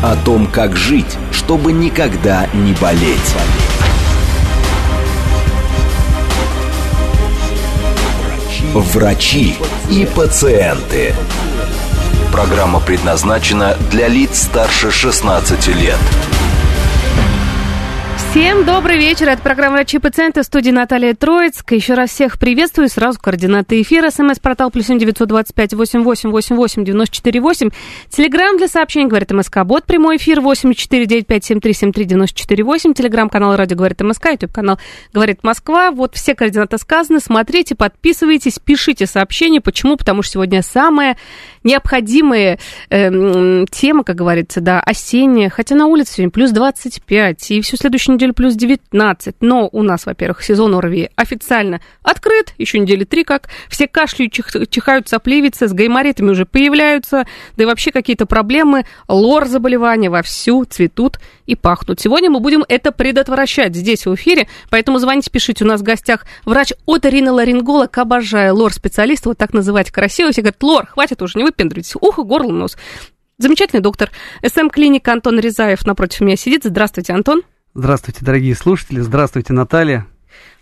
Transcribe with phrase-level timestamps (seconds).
[0.00, 3.34] О том, как жить, чтобы никогда не болеть.
[8.74, 9.56] Врачи
[9.90, 11.14] и пациенты.
[12.30, 15.98] Программа предназначена для лиц старше 16 лет.
[18.30, 19.26] Всем добрый вечер.
[19.30, 21.72] Это программа «Врачи пациенты» в студии Наталья Троицк.
[21.72, 22.90] Еще раз всех приветствую.
[22.90, 24.10] Сразу координаты эфира.
[24.10, 27.70] СМС-портал плюс семь девятьсот двадцать пять восемь восемь восемь восемь девяносто четыре восемь.
[28.10, 29.64] Телеграмм для сообщений говорит МСК.
[29.64, 32.92] Бот прямой эфир восемь четыре девять пять семь три семь три девяносто четыре восемь.
[32.92, 34.26] Телеграмм-канал «Радио говорит МСК».
[34.32, 34.78] Ютуб-канал
[35.14, 35.90] «Говорит Москва».
[35.90, 37.20] Вот все координаты сказаны.
[37.20, 39.62] Смотрите, подписывайтесь, пишите сообщения.
[39.62, 39.96] Почему?
[39.96, 41.16] Потому что сегодня самая
[41.64, 42.58] необходимая
[42.90, 45.48] э, тема, как говорится, да, осенняя.
[45.48, 47.50] Хотя на улице сегодня плюс 25.
[47.52, 49.36] И всю следующую неделю плюс 19.
[49.40, 53.48] Но у нас, во-первых, сезон ОРВИ официально открыт, еще недели три как.
[53.68, 59.46] Все кашляют, чих, чихают, сопливятся, с гайморитами уже появляются, да и вообще какие-то проблемы, лор
[59.46, 62.00] заболевания вовсю цветут и пахнут.
[62.00, 65.64] Сегодня мы будем это предотвращать здесь в эфире, поэтому звоните, пишите.
[65.64, 70.32] У нас в гостях врач оториноларинголог, обожаю лор-специалист, вот так называть красиво.
[70.32, 72.76] Все говорят, лор, хватит уже, не выпендривайтесь, ухо, горло, нос.
[73.38, 74.10] Замечательный доктор.
[74.44, 76.62] СМ-клиника Антон Резаев напротив меня сидит.
[76.64, 77.42] Здравствуйте, Антон.
[77.78, 78.98] Здравствуйте, дорогие слушатели.
[78.98, 80.04] Здравствуйте, Наталья.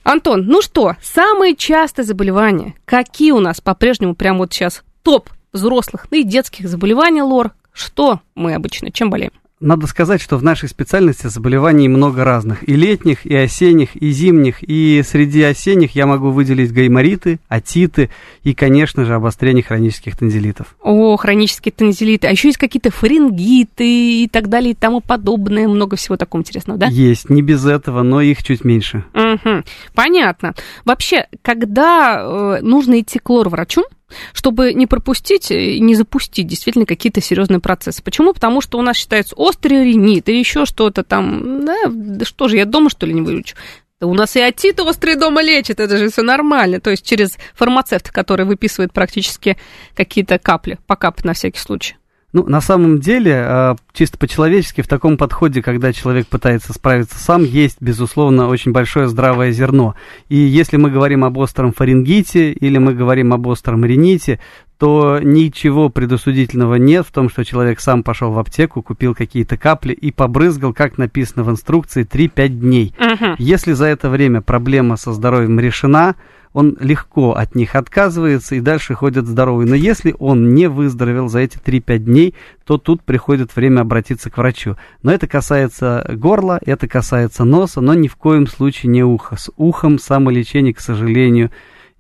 [0.03, 6.08] Антон, ну что, самые частые заболевания, какие у нас по-прежнему прямо вот сейчас топ взрослых
[6.11, 7.53] ну и детских заболеваний лор?
[7.73, 9.33] Что мы обычно, чем болеем?
[9.59, 12.69] Надо сказать, что в нашей специальности заболеваний много разных.
[12.69, 14.63] И летних, и осенних, и зимних.
[14.63, 18.11] И среди осенних я могу выделить гаймориты, атиты
[18.43, 20.77] и, конечно же, обострение хронических танзелитов.
[20.83, 22.27] О, хронические танзелиты.
[22.27, 25.67] А еще есть какие-то фарингиты и так далее и тому подобное.
[25.69, 26.89] Много всего такого интересного, да?
[26.89, 27.30] Есть.
[27.30, 29.05] Не без этого, но их чуть меньше.
[29.14, 29.63] Угу.
[29.95, 30.55] Понятно.
[30.85, 33.85] Вообще, когда э, нужно идти к лор-врачу,
[34.33, 38.02] чтобы не пропустить и не запустить действительно какие-то серьезные процессы.
[38.02, 38.33] Почему?
[38.33, 41.64] Потому что у нас считается острый ринит или еще что-то там.
[41.64, 43.56] Да, да что же, я дома что ли не вылечу?
[44.00, 46.80] Да у нас и отит острый дома лечит, это же все нормально.
[46.80, 49.56] То есть через фармацевта, который выписывает практически
[49.94, 51.96] какие-то капли, по капли на всякий случай.
[52.36, 57.45] Ну, на самом деле, а, чисто по-человечески, в таком подходе, когда человек пытается справиться сам,
[57.45, 59.95] есть, безусловно, очень большое здравое зерно.
[60.29, 64.39] И если мы говорим об остром фарингите или мы говорим об остром рините,
[64.79, 69.92] то ничего предусудительного нет в том, что человек сам пошел в аптеку, купил какие-то капли
[69.92, 72.95] и побрызгал, как написано в инструкции, 3-5 дней.
[72.98, 73.36] Uh-huh.
[73.39, 76.17] Если за это время проблема со здоровьем решена,
[76.53, 79.67] он легко от них отказывается и дальше ходит здоровый.
[79.67, 82.35] Но если он не выздоровел за эти 3-5 дней,
[82.65, 84.77] то тут приходит время обратиться к врачу.
[85.03, 89.36] Но это касается горла, это касается носа, но ни в коем случае не уха.
[89.36, 91.51] С ухом самолечение, к сожалению,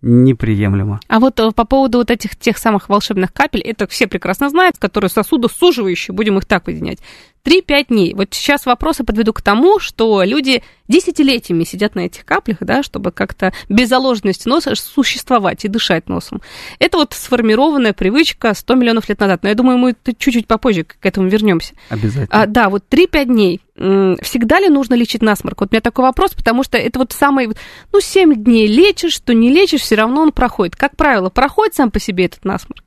[0.02, 1.00] неприемлемо.
[1.08, 4.76] А вот э, по поводу вот этих тех самых волшебных капель, это все прекрасно знают,
[4.78, 6.98] которые сосудосуживающие, будем их так выделять.
[7.46, 8.14] 3-5 дней.
[8.14, 13.12] Вот сейчас вопросы подведу к тому, что люди десятилетиями сидят на этих каплях, да, чтобы
[13.12, 16.42] как-то без заложенности носа существовать и дышать носом.
[16.80, 19.44] Это вот сформированная привычка 100 миллионов лет назад.
[19.44, 21.74] Но я думаю, мы чуть-чуть попозже к этому вернемся.
[21.88, 22.28] Обязательно.
[22.30, 23.60] А, да, вот 3-5 дней.
[23.76, 25.60] Всегда ли нужно лечить насморк?
[25.60, 27.48] Вот у меня такой вопрос, потому что это вот самый...
[27.92, 30.74] Ну, 7 дней лечишь, что не лечишь, все равно он проходит.
[30.74, 32.82] Как правило, проходит сам по себе этот насморк?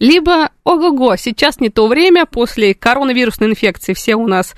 [0.00, 4.54] Либо, ого-го, сейчас не то время, после коронавирусной инфекции все у нас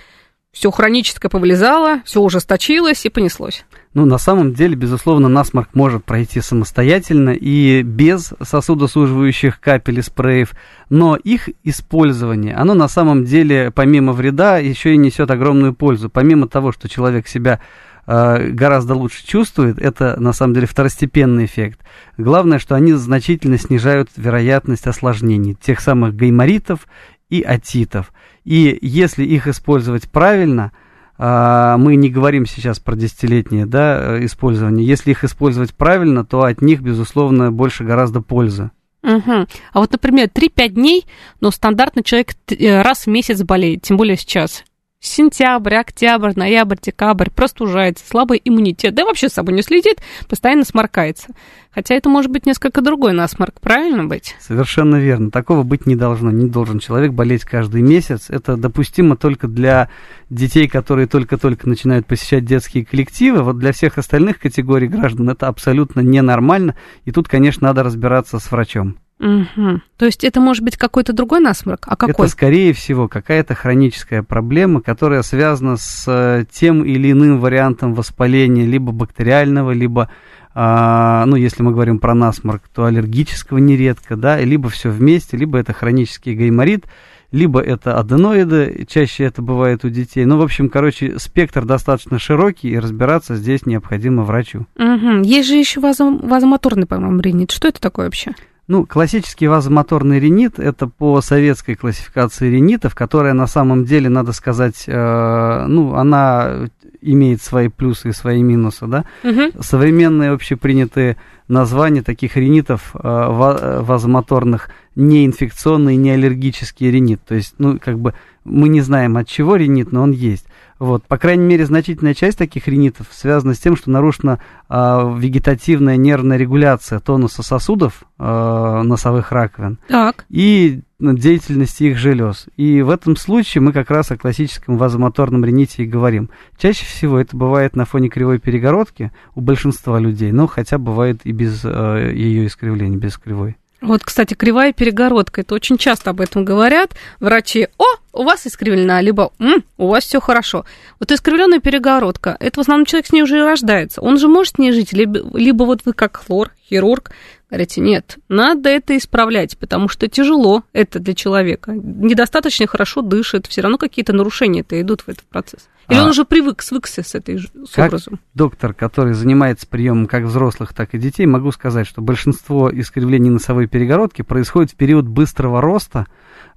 [0.53, 3.65] все хроническое повылезало, все ужесточилось и понеслось.
[3.95, 10.53] Ну, на самом деле, безусловно, насморк может пройти самостоятельно и без сосудосуживающих капель и спреев,
[10.91, 16.09] но их использование, оно на самом деле, помимо вреда, еще и несет огромную пользу.
[16.09, 17.61] Помимо того, что человек себя
[18.07, 21.81] гораздо лучше чувствует, это на самом деле второстепенный эффект.
[22.19, 26.87] Главное, что они значительно снижают вероятность осложнений тех самых гайморитов
[27.31, 28.13] и отитов.
[28.45, 30.73] И если их использовать правильно,
[31.17, 36.61] э, мы не говорим сейчас про десятилетнее да, использование, если их использовать правильно, то от
[36.61, 38.71] них, безусловно, больше гораздо пользы.
[39.03, 39.47] Угу.
[39.73, 41.07] А вот, например, 3-5 дней,
[41.41, 44.65] но стандартно человек э, раз в месяц болеет, тем более сейчас
[45.03, 51.29] сентябрь, октябрь, ноябрь, декабрь, простужается, слабый иммунитет, да вообще с собой не следит, постоянно сморкается.
[51.75, 54.37] Хотя это может быть несколько другой насморк, правильно быть?
[54.41, 55.31] Совершенно верно.
[55.31, 56.31] Такого быть не должно.
[56.31, 58.29] Не должен человек болеть каждый месяц.
[58.29, 59.89] Это допустимо только для
[60.29, 63.43] детей, которые только-только начинают посещать детские коллективы.
[63.43, 66.77] Вот для всех остальных категорий граждан это абсолютно ненормально.
[67.07, 68.99] И тут, конечно, надо разбираться с врачом.
[69.23, 69.81] Угу.
[69.99, 71.87] То есть это может быть какой-то другой насморк?
[71.87, 72.27] А какой?
[72.27, 78.67] Это, скорее всего, какая-то хроническая проблема, которая связана с э, тем или иным вариантом воспаления,
[78.67, 80.11] либо бактериального, либо,
[80.55, 85.57] а, ну, если мы говорим про насморк, то аллергического нередко, да, либо все вместе, либо
[85.57, 86.87] это хронический гайморит,
[87.31, 90.25] либо это аденоиды, чаще это бывает у детей.
[90.25, 94.67] Ну, в общем, короче, спектр достаточно широкий, и разбираться здесь необходимо врачу.
[94.77, 95.23] Угу.
[95.23, 97.53] Есть же еще вазомоторный, по-моему, ринит.
[97.53, 98.33] Что это такое вообще?
[98.69, 104.85] Ну, классический вазомоторный ринит– это по советской классификации ринитов, которая на самом деле, надо сказать,
[104.87, 106.69] э, ну, она
[107.01, 109.05] имеет свои плюсы и свои минусы, да.
[109.25, 109.63] Угу.
[109.63, 111.17] Современные общепринятые
[111.49, 117.21] названия таких ринитов э, вазомоторных не инфекционный, не аллергический ринит.
[117.27, 120.47] То есть, ну, как бы мы не знаем, от чего ринит, но он есть.
[120.83, 125.97] Вот, по крайней мере, значительная часть таких ринитов связана с тем, что нарушена э, вегетативная
[125.97, 130.25] нервная регуляция тонуса сосудов э, носовых раковин так.
[130.29, 132.47] и деятельности их желез.
[132.57, 136.31] И в этом случае мы как раз о классическом вазомоторном рините и говорим.
[136.59, 141.31] Чаще всего это бывает на фоне кривой перегородки у большинства людей, но хотя бывает и
[141.31, 143.57] без э, ее искривления, без кривой.
[143.83, 146.93] Вот, кстати, кривая перегородка, это очень часто об этом говорят.
[147.19, 150.65] Врачи, о, у вас искривлена, либо М, у вас все хорошо.
[151.01, 154.01] Вот искривленная перегородка, это в основном человек с ней уже рождается.
[154.01, 157.11] Он же может с ней жить, либо, либо вот вы как хлор, хирург,
[157.51, 161.73] говорите, нет, надо это исправлять, потому что тяжело это для человека.
[161.75, 165.69] Недостаточно хорошо дышит, все равно какие-то нарушения-то идут в этот процесс.
[165.89, 168.21] Или а, он уже привык, свыкся с этой с как образом?
[168.35, 173.67] доктор, который занимается приемом как взрослых, так и детей, могу сказать, что большинство искривлений носовой
[173.67, 176.07] перегородки происходит в период быстрого роста,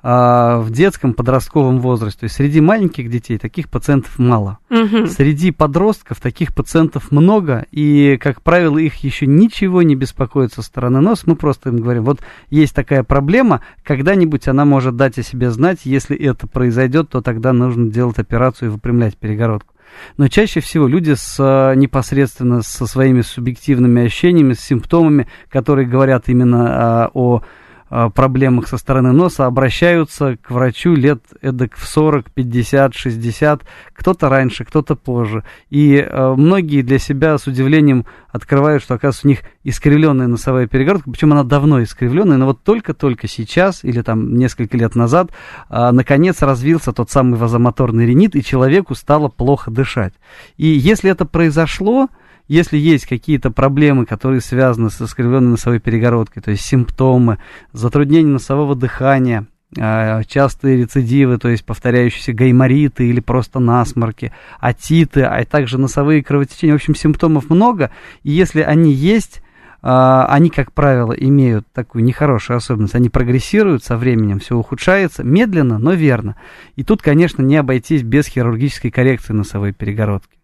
[0.06, 2.20] в детском подростковом возрасте.
[2.20, 4.60] То есть среди маленьких детей таких пациентов мало.
[4.70, 5.08] Угу.
[5.08, 11.00] Среди подростков таких пациентов много, и, как правило, их еще ничего не беспокоит со стороны
[11.00, 11.24] носа.
[11.26, 12.20] Мы просто им говорим, вот
[12.52, 17.52] есть такая проблема, когда-нибудь она может дать о себе знать, если это произойдет, то тогда
[17.52, 19.74] нужно делать операцию и выпрямлять перегородку.
[20.18, 27.06] Но чаще всего люди с, непосредственно со своими субъективными ощущениями, с симптомами, которые говорят именно
[27.06, 27.42] а, о
[27.90, 33.62] проблемах со стороны носа обращаются к врачу лет эдак в 40, 50, 60,
[33.94, 35.44] кто-то раньше, кто-то позже.
[35.70, 41.10] И э, многие для себя с удивлением открывают, что, оказывается, у них искривленная носовая перегородка,
[41.12, 45.32] причем она давно искривленная, но вот только-только сейчас или там несколько лет назад
[45.70, 50.14] э, наконец развился тот самый вазомоторный ринит, и человеку стало плохо дышать.
[50.58, 52.10] И если это произошло,
[52.48, 57.40] если есть какие-то проблемы, которые связаны с искривленной носовой перегородкой, то есть симптомы,
[57.74, 59.48] затруднение носового дыхания,
[59.78, 66.74] а, частые рецидивы, то есть повторяющиеся гаймориты или просто насморки, атиты, а также носовые кровотечения.
[66.74, 67.92] В общем, симптомов много,
[68.24, 69.42] и если они есть,
[69.82, 72.96] а, они, как правило, имеют такую нехорошую особенность.
[72.96, 76.38] Они прогрессируют со временем, все ухудшается, медленно, но верно.
[76.76, 80.35] И тут, конечно, не обойтись без хирургической коррекции носовой перегородки.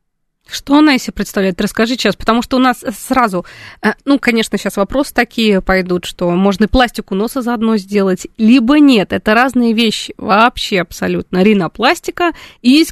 [0.51, 1.61] Что она из себя представляет?
[1.61, 3.45] Расскажи сейчас, потому что у нас сразу,
[3.81, 8.79] э, ну, конечно, сейчас вопросы такие пойдут, что можно и пластику носа заодно сделать, либо
[8.79, 9.13] нет.
[9.13, 11.41] Это разные вещи вообще абсолютно.
[11.41, 12.85] Ринопластика и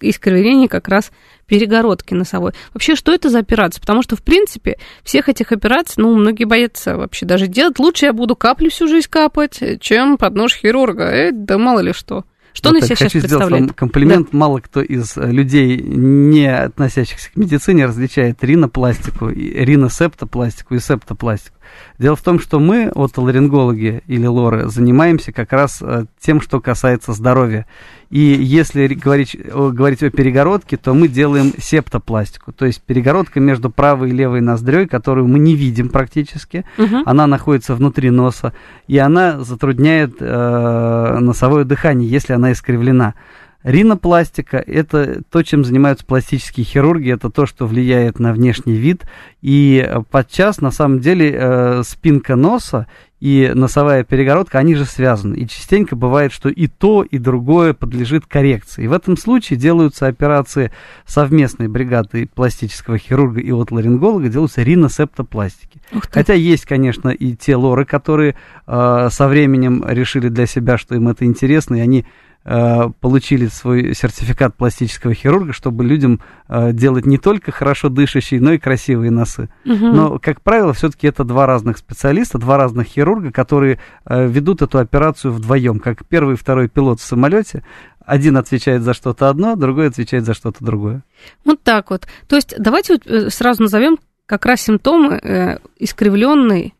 [0.00, 1.10] искривление как раз
[1.46, 2.52] перегородки носовой.
[2.74, 3.80] Вообще, что это за операция?
[3.80, 7.80] Потому что, в принципе, всех этих операций, ну, многие боятся вообще даже делать.
[7.80, 11.04] Лучше я буду капли всю жизнь капать, чем под нож хирурга.
[11.04, 12.24] Э, да мало ли что.
[12.52, 13.48] Что вот она себе сейчас хочу представляет?
[13.48, 14.28] Сделать вам комплимент.
[14.32, 14.38] Да.
[14.38, 21.56] Мало кто из э, людей, не относящихся к медицине, различает ринопластику, риносептопластику и септопластику.
[21.98, 27.12] Дело в том, что мы, отоларингологи или лоры, занимаемся как раз э, тем, что касается
[27.12, 27.66] здоровья.
[28.10, 34.10] И если говорить, говорить о перегородке, то мы делаем септопластику, то есть перегородка между правой
[34.10, 36.64] и левой ноздрёй, которую мы не видим практически.
[36.76, 37.02] Угу.
[37.06, 38.52] Она находится внутри носа,
[38.88, 43.14] и она затрудняет э, носовое дыхание, если она искривлена.
[43.62, 49.04] Ринопластика– это то, чем занимаются пластические хирурги, это то, что влияет на внешний вид.
[49.42, 52.86] И подчас, на самом деле, э, спинка носа
[53.20, 55.36] и носовая перегородка, они же связаны.
[55.36, 58.84] И частенько бывает, что и то, и другое подлежит коррекции.
[58.84, 60.72] И в этом случае делаются операции
[61.04, 65.82] совместной бригады пластического хирурга и отларинголога, делаются риносептопластики.
[66.10, 68.36] Хотя есть, конечно, и те лоры, которые
[68.66, 73.94] э, со временем решили для себя, что им это интересно, и они э, получили свой
[73.94, 79.50] сертификат пластического хирурга, чтобы людям э, делать не только хорошо дышащие, но и красивые носы.
[79.66, 79.86] Угу.
[79.86, 84.78] Но, как правило, все-таки это два разных специалиста, два разных хирурга, которые э, ведут эту
[84.78, 87.62] операцию вдвоем, как первый и второй пилот в самолете.
[88.04, 91.02] Один отвечает за что-то одно, другой отвечает за что-то другое.
[91.44, 92.08] Вот так вот.
[92.26, 96.74] То есть давайте вот э, сразу назовем как раз симптомы э, искривленной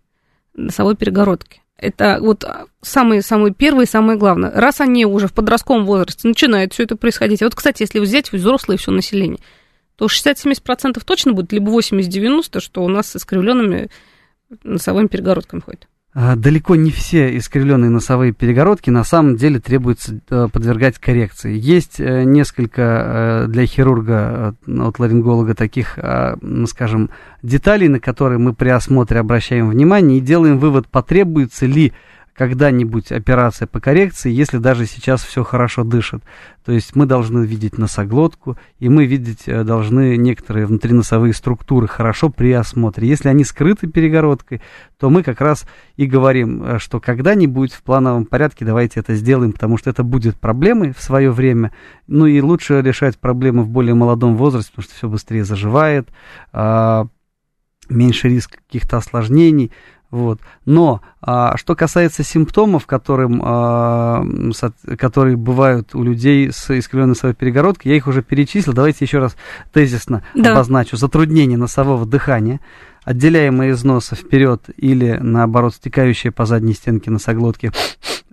[0.55, 1.60] носовой перегородки.
[1.81, 2.45] Это вот
[2.83, 4.51] самые-самые первые, самое главное.
[4.51, 7.41] Раз они уже в подростковом возрасте начинают все это происходить.
[7.41, 9.41] Вот, кстати, если взять взрослое все население,
[9.97, 13.91] то 60-70% точно будет, либо 80-90%, что у нас с искривленными
[14.63, 15.89] носовыми перегородками ходит.
[16.12, 21.57] А, далеко не все искривленные носовые перегородки на самом деле требуется э, подвергать коррекции.
[21.57, 25.99] Есть э, несколько э, для хирурга, от ларинголога таких,
[26.67, 27.11] скажем,
[27.43, 31.93] деталей, на которые мы при осмотре обращаем внимание и делаем вывод, потребуется ли
[32.40, 36.23] когда-нибудь операция по коррекции, если даже сейчас все хорошо дышит.
[36.64, 42.30] То есть мы должны видеть носоглотку, и мы видеть э, должны некоторые внутриносовые структуры хорошо
[42.30, 43.06] при осмотре.
[43.06, 44.62] Если они скрыты перегородкой,
[44.99, 45.66] то мы как раз
[45.97, 50.40] и говорим, э, что когда-нибудь в плановом порядке давайте это сделаем, потому что это будет
[50.40, 51.73] проблемой в свое время.
[52.06, 56.09] Ну и лучше решать проблемы в более молодом возрасте, потому что все быстрее заживает,
[56.54, 57.06] а,
[57.90, 59.73] меньше риск каких-то осложнений.
[60.11, 60.40] Вот.
[60.64, 67.35] Но а, что касается симптомов, которым, а, со, которые бывают у людей с искривленной носовой
[67.35, 68.73] перегородкой, я их уже перечислил.
[68.73, 69.37] Давайте еще раз
[69.73, 70.52] тезисно да.
[70.52, 70.97] обозначу.
[70.97, 72.61] Затруднение носового дыхания,
[73.05, 77.71] отделяемое из носа вперед или, наоборот, стекающее по задней стенке носоглотки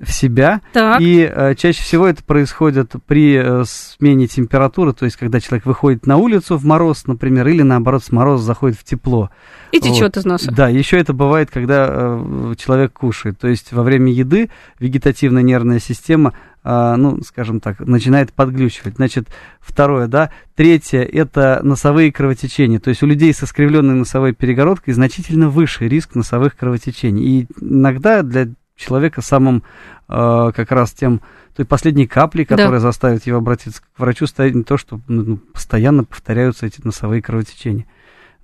[0.02, 0.62] в себя.
[0.74, 1.02] Так.
[1.02, 6.06] И э, чаще всего это происходит при э, смене температуры, то есть когда человек выходит
[6.06, 9.32] на улицу в мороз, например, или наоборот с мороза заходит в тепло.
[9.72, 10.18] И течет вот.
[10.18, 10.52] из носа.
[10.52, 13.40] Да, еще это бывает, когда э, человек кушает.
[13.40, 14.50] То есть во время еды
[14.80, 16.34] вегетативная нервная система
[16.70, 18.96] а, ну, скажем так, начинает подглючивать.
[18.96, 19.30] Значит,
[19.62, 20.32] второе, да.
[20.54, 22.82] Третье, это носовые кровотечения.
[22.82, 27.24] То есть у людей со искривленной носовой перегородкой значительно выше риск носовых кровотечений.
[27.24, 29.64] И иногда для человека самым
[30.08, 31.22] э, как раз тем
[31.56, 32.80] той последней каплей, которая да.
[32.80, 37.22] заставит его обратиться к врачу, стоит не то, что ну, ну, постоянно повторяются эти носовые
[37.22, 37.86] кровотечения.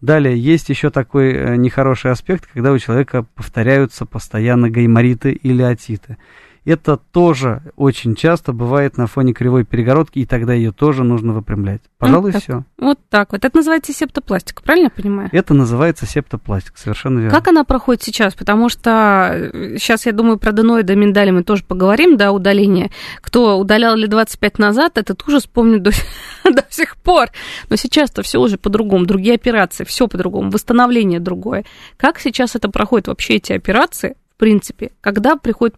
[0.01, 6.17] Далее, есть еще такой э, нехороший аспект, когда у человека повторяются постоянно гаймориты или отиты.
[6.65, 11.81] Это тоже очень часто бывает на фоне кривой перегородки, и тогда ее тоже нужно выпрямлять.
[11.97, 12.63] Пожалуй, вот все.
[12.77, 13.43] Вот так вот.
[13.43, 15.29] Это называется септопластика, правильно я понимаю?
[15.31, 17.37] Это называется септопластика, совершенно верно.
[17.37, 18.33] Как она проходит сейчас?
[18.33, 22.91] Потому что сейчас, я думаю, про деноиды, миндали мы тоже поговорим, да, удаление.
[23.21, 25.91] Кто удалял лет 25 назад, этот ужас помнит до,
[26.45, 27.27] до сих пор.
[27.69, 31.65] Но сейчас-то все уже по-другому, другие операции, все по-другому, восстановление другое.
[31.97, 34.15] Как сейчас это проходит вообще, эти операции?
[34.43, 35.77] Принципе, когда приходит,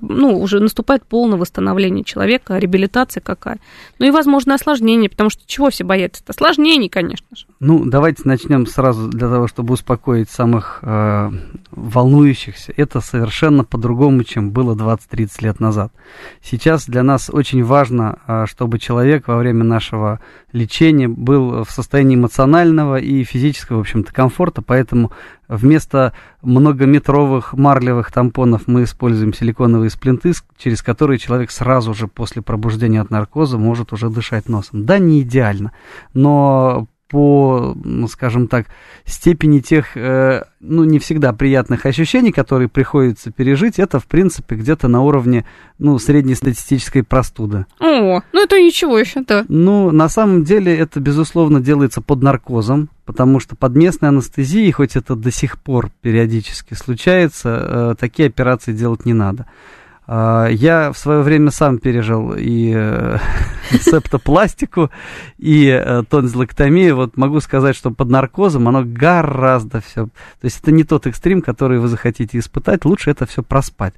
[0.00, 3.58] ну, уже наступает полное восстановление человека, реабилитация какая.
[3.98, 6.22] Ну и, возможно, осложнение, потому что чего все боятся?
[6.28, 7.46] Осложнений, конечно же.
[7.58, 11.30] Ну, давайте начнем сразу для того, чтобы успокоить самых э,
[11.72, 12.72] волнующихся.
[12.76, 15.92] Это совершенно по-другому, чем было 20-30 лет назад.
[16.40, 20.20] Сейчас для нас очень важно, э, чтобы человек во время нашего
[20.56, 25.12] лечения был в состоянии эмоционального и физического, в общем-то, комфорта, поэтому
[25.48, 33.00] вместо многометровых марлевых тампонов мы используем силиконовые сплинты, через которые человек сразу же после пробуждения
[33.00, 34.86] от наркоза может уже дышать носом.
[34.86, 35.72] Да, не идеально,
[36.14, 38.66] но по, ну, скажем так,
[39.04, 44.88] степени тех, э, ну, не всегда приятных ощущений, которые приходится пережить, это, в принципе, где-то
[44.88, 45.44] на уровне,
[45.78, 47.66] ну, среднестатистической простуды.
[47.80, 49.44] О, ну это ничего еще, да.
[49.48, 54.96] Ну, на самом деле, это, безусловно, делается под наркозом, потому что под местной анестезией, хоть
[54.96, 59.46] это до сих пор периодически случается, э, такие операции делать не надо.
[60.08, 63.18] А, я в свое время сам пережил и э,
[63.80, 64.90] септопластику,
[65.36, 66.94] и э, тонзиллэктомию.
[66.94, 70.06] Вот могу сказать, что под наркозом оно гораздо все...
[70.06, 73.94] То есть это не тот экстрим, который вы захотите испытать, лучше это все проспать.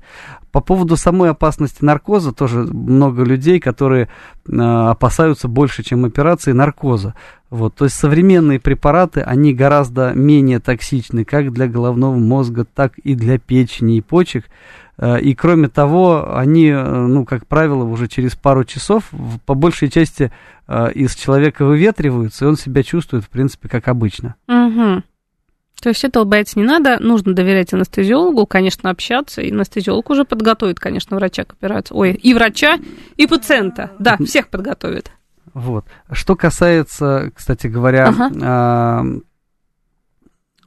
[0.50, 4.08] По поводу самой опасности наркоза, тоже много людей, которые
[4.48, 7.14] э, опасаются больше, чем операции наркоза.
[7.50, 13.14] Вот, то есть современные препараты, они гораздо менее токсичны как для головного мозга, так и
[13.14, 14.46] для печени и почек.
[14.98, 19.10] Э, и кроме того, они, э, ну, как правило, уже через пару часов
[19.46, 20.32] по большей части
[20.66, 24.34] э, из человека выветриваются, и он себя чувствует, в принципе, как обычно.
[24.48, 25.02] Угу.
[25.80, 30.80] То есть этого бояться не надо, нужно доверять анестезиологу, конечно, общаться, и анестезиолог уже подготовит,
[30.80, 31.94] конечно, врача к операции.
[31.94, 32.78] Ой, и врача,
[33.16, 35.12] и пациента, да, всех подготовит.
[35.54, 35.86] Вот.
[36.10, 39.20] Что касается, кстати говоря, ага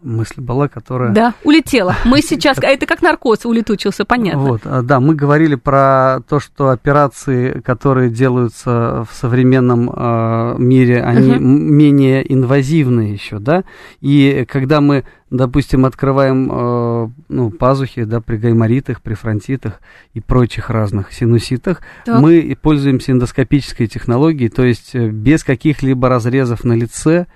[0.03, 1.11] мысль была, которая...
[1.11, 1.95] Да, улетела.
[2.05, 2.57] Мы сейчас...
[2.59, 4.41] А это как наркоз улетучился, понятно.
[4.41, 11.03] Вот, а, да, мы говорили про то, что операции, которые делаются в современном э, мире,
[11.03, 11.39] они uh-huh.
[11.39, 13.63] менее инвазивные еще, да,
[13.99, 19.81] и когда мы, допустим, открываем э, ну, пазухи, да, при гайморитах, при фронтитах
[20.13, 22.21] и прочих разных синуситах, так.
[22.21, 27.27] мы пользуемся эндоскопической технологией, то есть э, без каких-либо разрезов на лице,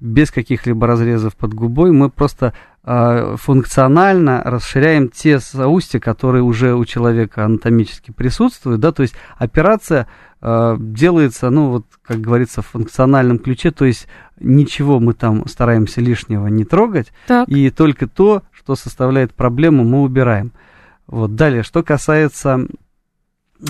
[0.00, 6.84] без каких-либо разрезов под губой, мы просто э, функционально расширяем те соустья, которые уже у
[6.84, 10.06] человека анатомически присутствуют, да, то есть операция
[10.40, 14.06] э, делается, ну, вот, как говорится, в функциональном ключе, то есть
[14.38, 17.48] ничего мы там стараемся лишнего не трогать, так.
[17.48, 20.52] и только то, что составляет проблему, мы убираем.
[21.08, 22.66] Вот, далее, что касается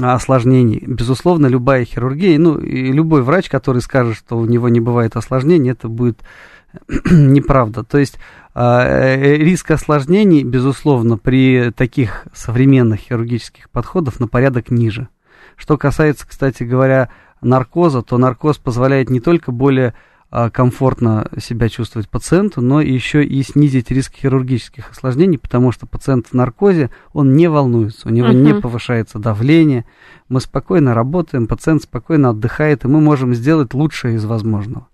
[0.01, 0.85] осложнений.
[0.87, 5.73] Безусловно, любая хирургия, ну и любой врач, который скажет, что у него не бывает осложнений,
[5.73, 6.21] это будет
[7.11, 7.85] неправда.
[7.85, 8.19] То есть
[8.55, 15.09] а, э, риск осложнений, безусловно, при таких современных хирургических подходах на порядок ниже.
[15.57, 17.09] Что касается, кстати говоря,
[17.41, 19.95] наркоза, то наркоз позволяет не только более
[20.31, 26.35] комфортно себя чувствовать пациенту, но еще и снизить риск хирургических осложнений, потому что пациент в
[26.35, 28.35] наркозе, он не волнуется, у него uh-huh.
[28.35, 29.87] не повышается давление,
[30.29, 34.89] мы спокойно работаем, пациент спокойно отдыхает, и мы можем сделать лучшее из возможного.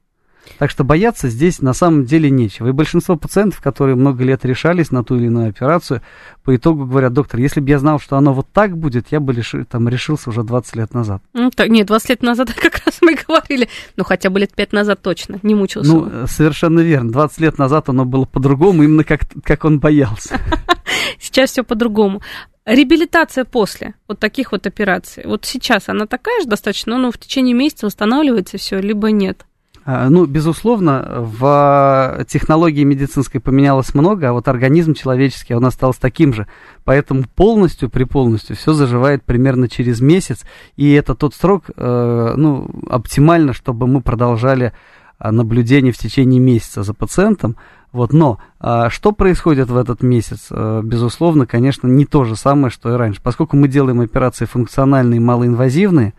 [0.58, 2.68] Так что бояться здесь на самом деле нечего.
[2.68, 6.02] И большинство пациентов, которые много лет решались на ту или иную операцию,
[6.44, 9.32] по итогу говорят, доктор, если бы я знал, что оно вот так будет, я бы
[9.32, 11.22] реши, там, решился уже 20 лет назад.
[11.32, 13.68] Ну, так, нет, 20 лет назад как раз мы говорили.
[13.96, 15.90] Ну, хотя бы лет 5 назад точно, не мучился.
[15.90, 16.28] Ну, он.
[16.28, 17.10] совершенно верно.
[17.12, 20.40] 20 лет назад оно было по-другому, именно как, как он боялся.
[21.18, 22.20] Сейчас все по-другому.
[22.66, 25.24] Реабилитация после вот таких вот операций.
[25.26, 29.44] Вот сейчас она такая же достаточно, но в течение месяца восстанавливается все, либо нет?
[29.86, 36.32] А, ну, безусловно, в технологии медицинской поменялось много, а вот организм человеческий, он остался таким
[36.32, 36.46] же.
[36.84, 40.44] Поэтому полностью, при полностью, все заживает примерно через месяц.
[40.76, 44.72] И это тот срок, э, ну, оптимально, чтобы мы продолжали
[45.18, 47.56] а, наблюдение в течение месяца за пациентом.
[47.92, 50.48] Вот, но а, что происходит в этот месяц?
[50.50, 53.20] А, безусловно, конечно, не то же самое, что и раньше.
[53.22, 56.14] Поскольку мы делаем операции функциональные малоинвазивные,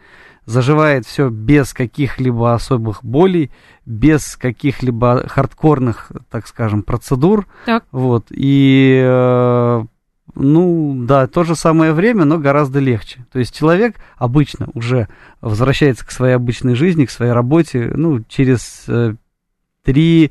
[0.45, 3.51] заживает все без каких-либо особых болей,
[3.85, 7.47] без каких-либо хардкорных, так скажем, процедур.
[7.65, 7.85] Так.
[7.91, 9.83] Вот, и, э,
[10.35, 13.25] ну, да, то же самое время, но гораздо легче.
[13.31, 15.07] То есть человек обычно уже
[15.41, 19.15] возвращается к своей обычной жизни, к своей работе, ну, через э,
[19.85, 20.29] 3-5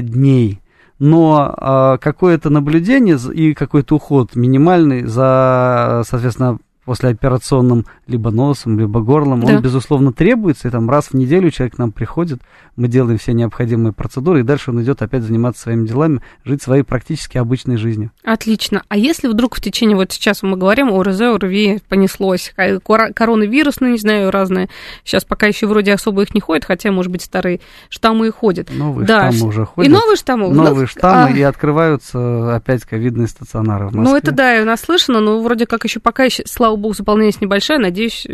[0.00, 0.60] дней
[1.00, 6.58] но э, какое-то наблюдение и какой-то уход минимальный за, соответственно,
[6.90, 9.54] послеоперационным либо носом, либо горлом, да.
[9.54, 12.40] он, безусловно, требуется, и там раз в неделю человек к нам приходит,
[12.74, 16.82] мы делаем все необходимые процедуры, и дальше он идет опять заниматься своими делами, жить своей
[16.82, 18.10] практически обычной жизнью.
[18.24, 18.82] Отлично.
[18.88, 23.86] А если вдруг в течение, вот сейчас мы говорим о РЗ, ОРВИ, понеслось, коронавирус, ну,
[23.86, 24.68] не знаю, разные,
[25.04, 28.68] сейчас пока еще вроде особо их не ходят, хотя, может быть, старые штаммы и ходят.
[28.74, 29.30] Новые да.
[29.30, 29.88] штаммы уже ходят.
[29.88, 30.48] И новые штаммы?
[30.48, 31.38] Новые ну, штаммы, а...
[31.38, 34.02] и открываются опять ковидные стационары в Москве.
[34.02, 37.40] Ну, это да, у нас слышно, но вроде как еще пока, еще, слава богу, заполненность
[37.40, 38.26] небольшая, надеюсь,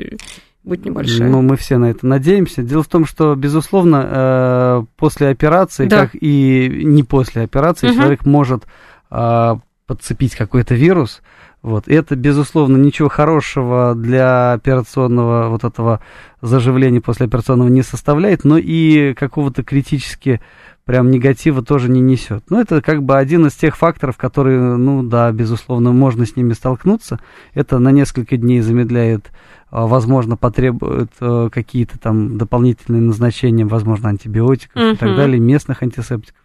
[0.67, 1.29] будет небольшая.
[1.29, 2.63] Ну, мы все на это надеемся.
[2.63, 6.03] Дело в том, что, безусловно, э, после операции, да.
[6.03, 7.97] как и не после операции, угу.
[7.97, 8.65] человек может
[9.11, 9.55] э,
[9.87, 11.23] подцепить какой-то вирус.
[11.63, 11.89] Вот.
[11.89, 16.01] И это, безусловно, ничего хорошего для операционного вот этого
[16.43, 20.41] заживления после операционного не составляет, но и какого-то критически
[20.87, 22.45] прям негатива тоже не несет.
[22.49, 26.53] Но это как бы один из тех факторов, которые, ну да, безусловно, можно с ними
[26.55, 27.19] столкнуться.
[27.55, 29.33] Это на несколько дней замедляет,
[29.69, 34.95] а, возможно, потребует э, какие-то там дополнительные назначения, возможно, антибиотиков uh-huh.
[34.95, 36.41] и так далее, местных антисептиков.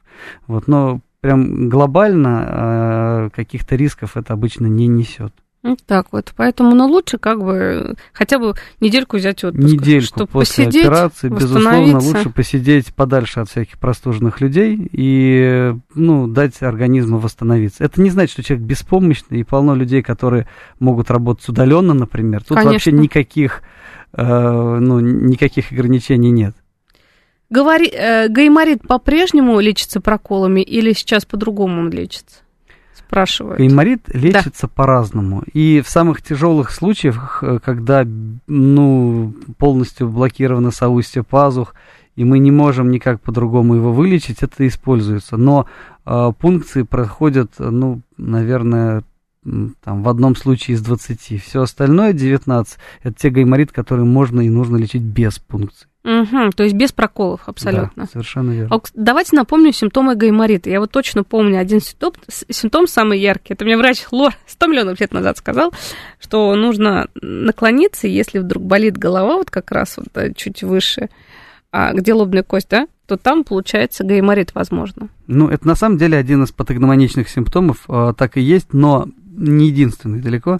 [0.48, 5.34] Вот, но прям глобально э, каких-то рисков это обычно не несет.
[5.64, 6.34] Вот так вот.
[6.36, 9.64] Поэтому, ну, лучше как бы хотя бы недельку взять отпуск.
[9.64, 16.28] Недельку чтобы после посидеть, операции, безусловно, лучше посидеть подальше от всяких простуженных людей и, ну,
[16.28, 17.84] дать организму восстановиться.
[17.84, 20.48] Это не значит, что человек беспомощный, и полно людей, которые
[20.80, 22.42] могут работать удаленно, например.
[22.42, 22.72] Тут Конечно.
[22.72, 23.62] вообще никаких,
[24.14, 26.56] э, ну, никаких ограничений нет.
[27.52, 32.38] Говори, э, гайморит по-прежнему лечится проколами или сейчас по-другому он лечится?
[33.12, 33.58] Спрашивают.
[33.58, 34.74] Гайморит лечится да.
[34.74, 35.44] по-разному.
[35.54, 38.08] И в самых тяжелых случаях, э, когда
[38.48, 41.76] ну, полностью блокированы соустья пазух,
[42.16, 45.38] и мы не можем никак по-другому его вылечить, это используется.
[45.38, 45.68] Но
[46.06, 49.04] э, пункции проходят, ну, наверное,
[49.44, 51.42] там, в одном случае из 20.
[51.44, 55.88] Все остальное, 19, это те гайморит, которые можно и нужно лечить без пункций.
[56.04, 57.92] Угу, то есть без проколов абсолютно.
[57.96, 58.76] Да, совершенно верно.
[58.76, 60.70] А, давайте напомню симптомы гайморита.
[60.70, 62.14] Я вот точно помню один симптом,
[62.50, 63.54] симптом самый яркий.
[63.54, 65.72] Это мне врач Лор 100 миллионов лет назад сказал,
[66.20, 71.10] что нужно наклониться, если вдруг болит голова, вот как раз вот э, чуть выше,
[71.72, 75.10] а где лобная кость, да, то там получается гайморит, возможно.
[75.28, 79.68] Ну, это на самом деле один из патогномоничных симптомов, э, так и есть, но не
[79.68, 80.60] единственный далеко.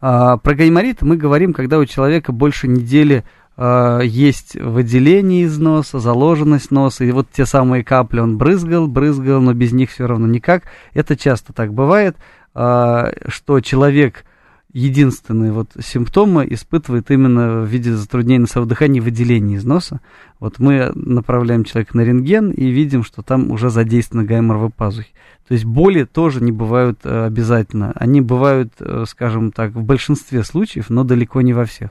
[0.00, 3.24] А, про гайморит мы говорим, когда у человека больше недели
[3.56, 9.40] э, есть выделение из носа, заложенность носа, и вот те самые капли он брызгал, брызгал,
[9.40, 10.64] но без них все равно никак.
[10.94, 12.16] Это часто так бывает,
[12.54, 14.24] э, что человек
[14.72, 20.00] единственные вот симптомы испытывает именно в виде затруднений носового дыхания выделения из носа.
[20.40, 25.10] Вот мы направляем человека на рентген и видим, что там уже задействованы гайморовые пазухи.
[25.46, 27.92] То есть боли тоже не бывают э, обязательно.
[27.96, 28.72] Они бывают,
[29.06, 31.90] скажем так, в большинстве случаев, но далеко не во всех.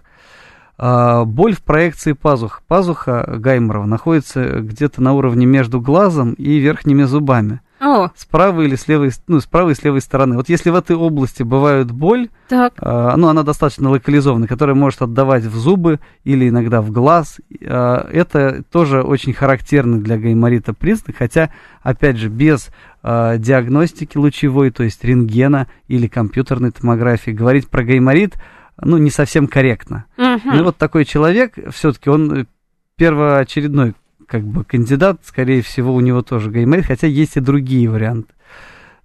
[0.77, 2.62] А, боль в проекции пазух.
[2.67, 7.62] Пазуха Гайморова находится где-то на уровне между глазом и верхними зубами.
[7.79, 8.10] О.
[8.15, 10.36] С правой или с левой, ну, с правой и с левой стороны.
[10.36, 12.73] Вот если в этой области бывает боль, так.
[12.79, 18.07] А, ну, она достаточно локализована, которая может отдавать в зубы или иногда в глаз, а,
[18.12, 22.69] это тоже очень характерный для гайморита признак, хотя, опять же, без
[23.03, 28.36] диагностики лучевой, то есть рентгена или компьютерной томографии, говорить про гайморит–
[28.79, 30.05] ну, не совсем корректно.
[30.17, 30.41] Угу.
[30.45, 32.45] Ну, вот такой человек, все-таки он э,
[32.95, 33.93] первоочередной
[34.27, 38.34] как бы кандидат, скорее всего, у него тоже гайморит, хотя есть и другие варианты.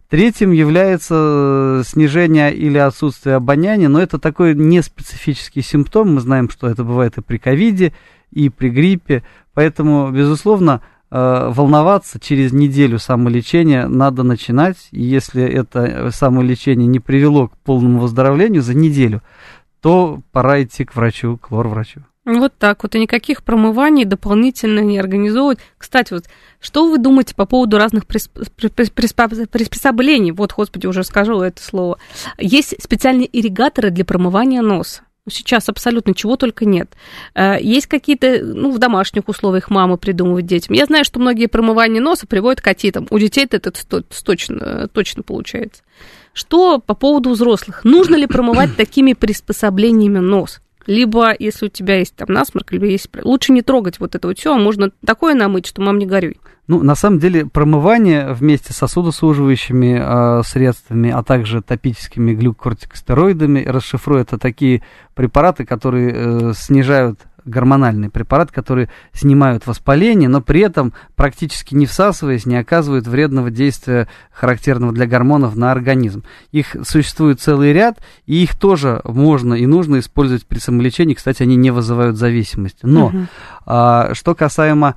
[0.09, 6.15] Третьим является э, снижение или отсутствие обоняния, но это такой неспецифический симптом.
[6.15, 7.93] Мы знаем, что это бывает и при ковиде,
[8.31, 9.25] и при гриппе.
[9.53, 14.89] Поэтому, безусловно, волноваться через неделю самолечения надо начинать.
[14.91, 19.23] И если это самолечение не привело к полному выздоровлению за неделю,
[19.81, 22.01] то пора идти к врачу, к лор-врачу.
[22.25, 25.61] Вот так вот, и никаких промываний дополнительно не организовывать.
[25.79, 26.25] Кстати, вот
[26.59, 30.33] что вы думаете по поводу разных приспособлений?
[30.33, 31.99] Вот, господи, уже скажу это слово.
[32.37, 35.03] Есть специальные ирригаторы для промывания носа.
[35.29, 36.91] Сейчас абсолютно чего только нет.
[37.35, 40.75] Э, есть какие-то, ну, в домашних условиях мамы придумывают детям.
[40.75, 43.07] Я знаю, что многие промывания носа приводят к отитам.
[43.11, 43.73] У детей это
[44.25, 45.83] точно, точно получается.
[46.33, 47.85] Что по поводу взрослых?
[47.85, 50.61] Нужно ли промывать такими приспособлениями нос?
[50.87, 53.09] Либо, если у тебя есть там насморк, либо есть...
[53.23, 56.39] Лучше не трогать вот это вот все, а можно такое намыть, что мам не горюй.
[56.69, 64.23] Ну, на самом деле, промывание вместе с сосудосуживающими э, средствами, а также топическими глюкокортикостероидами, расшифрую,
[64.23, 64.83] это такие
[65.15, 72.45] препараты, которые э, снижают гормональный препарат, который снимают воспаление, но при этом практически не всасываясь,
[72.45, 76.25] не оказывают вредного действия, характерного для гормонов, на организм.
[76.51, 81.15] Их существует целый ряд, и их тоже можно и нужно использовать при самолечении.
[81.15, 82.81] Кстати, они не вызывают зависимости.
[82.85, 83.19] Но угу.
[83.65, 84.97] а, что касаемо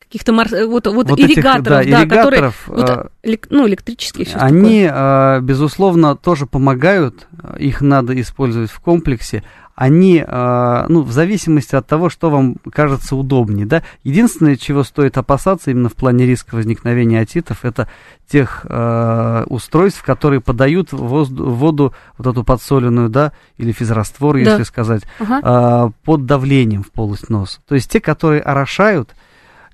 [0.00, 0.46] каких-то мор...
[0.66, 3.10] вот, вот, вот ирригаторов, этих, да, да, которые вот,
[3.50, 4.26] ну, электрические.
[4.34, 5.40] Они, такое.
[5.40, 9.44] безусловно, тоже помогают, их надо использовать в комплексе.
[9.80, 13.82] Они, ну, в зависимости от того, что вам кажется удобнее, да.
[14.04, 17.88] Единственное, чего стоит опасаться именно в плане риска возникновения отитов, это
[18.30, 24.40] тех э, устройств, которые подают воздух, воду, вот эту подсоленную, да, или физраствор, да.
[24.40, 25.88] если сказать, ага.
[25.88, 27.60] э, под давлением в полость носа.
[27.66, 29.14] То есть те, которые орошают,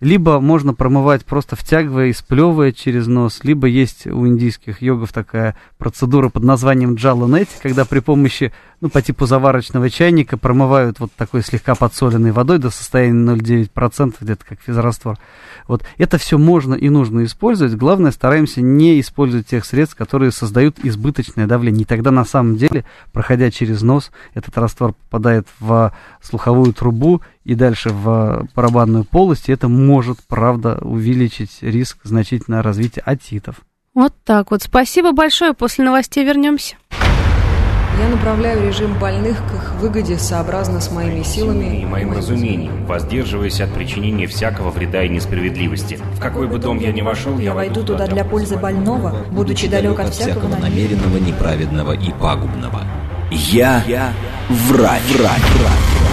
[0.00, 5.56] либо можно промывать просто втягивая и сплевывая через нос, либо есть у индийских йогов такая
[5.78, 11.42] процедура под названием джаланети, когда при помощи, ну, по типу заварочного чайника промывают вот такой
[11.42, 15.18] слегка подсоленной водой до состояния 0,9%, где-то как физраствор.
[15.66, 17.74] Вот это все можно и нужно использовать.
[17.74, 21.82] Главное, стараемся не использовать тех средств, которые создают избыточное давление.
[21.82, 27.54] И тогда на самом деле, проходя через нос, этот раствор попадает в слуховую трубу и
[27.54, 33.60] дальше в барабанную полость, это может, правда, увеличить риск значительно развития отитов.
[33.94, 34.62] Вот так вот.
[34.62, 35.54] Спасибо большое.
[35.54, 36.74] После новостей вернемся.
[36.90, 43.60] Я направляю режим больных к их выгоде сообразно с моими силами и моим разумением, воздерживаясь
[43.60, 45.98] от причинения всякого вреда и несправедливости.
[46.14, 50.00] В какой бы дом я ни вошел, я войду туда для пользы больного, будучи далек
[50.00, 52.82] от всякого намеренного, неправедного и пагубного.
[53.30, 54.12] Я, я
[54.50, 55.02] врач.
[55.14, 55.42] врач.
[55.54, 56.05] врач.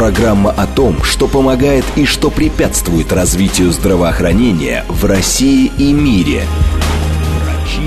[0.00, 6.44] Программа о том, что помогает и что препятствует развитию здравоохранения в России и мире.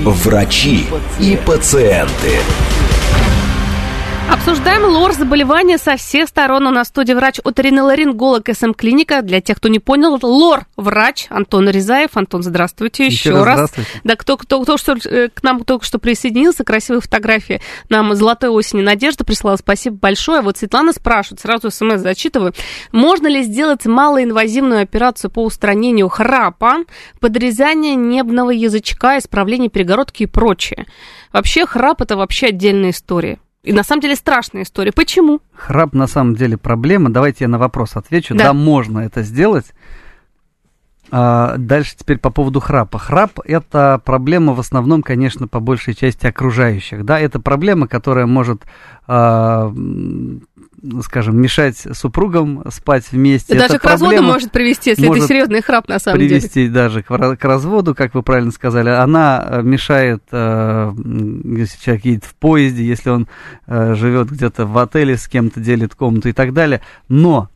[0.04, 0.86] Врачи
[1.18, 2.38] и пациенты.
[4.30, 6.66] Обсуждаем лор заболевания со всех сторон.
[6.66, 9.22] У нас в студии врач оториноларинголог СМ-клиника.
[9.22, 12.10] Для тех, кто не понял, лор врач Антон Резаев.
[12.16, 13.54] Антон, здравствуйте еще, Еще раз раз.
[13.70, 13.90] здравствуйте.
[14.04, 18.50] Да, кто, кто, кто что, э, к нам только что присоединился, красивые фотографии нам золотой
[18.50, 19.56] осени Надежда прислала.
[19.56, 20.40] Спасибо большое.
[20.40, 22.52] Вот Светлана спрашивает, сразу смс зачитываю.
[22.92, 26.78] Можно ли сделать малоинвазивную операцию по устранению храпа,
[27.20, 30.86] подрезания небного язычка, исправление перегородки и прочее?
[31.32, 33.38] Вообще храп это вообще отдельная история.
[33.64, 34.92] И на самом деле страшная история.
[34.92, 35.40] Почему?
[35.54, 37.10] Храп на самом деле проблема.
[37.10, 38.34] Давайте я на вопрос отвечу.
[38.34, 38.44] Да.
[38.44, 39.72] Да, можно это сделать.
[41.10, 42.98] А, дальше теперь по поводу храпа.
[42.98, 47.04] Храп– это проблема в основном, конечно, по большей части окружающих.
[47.04, 48.62] Да, это проблема, которая может,
[49.06, 49.72] а,
[51.02, 53.54] скажем, мешать супругам спать вместе.
[53.54, 56.40] Даже Это к разводу может привести, если может это серьезный храп на самом деле.
[56.40, 58.90] привести даже к, ра- к разводу, как вы правильно сказали.
[58.90, 63.28] Она э, мешает, э, если человек едет в поезде, если он
[63.66, 66.80] э, живет где-то в отеле, с кем-то делит комнату и так далее.
[67.08, 67.48] Но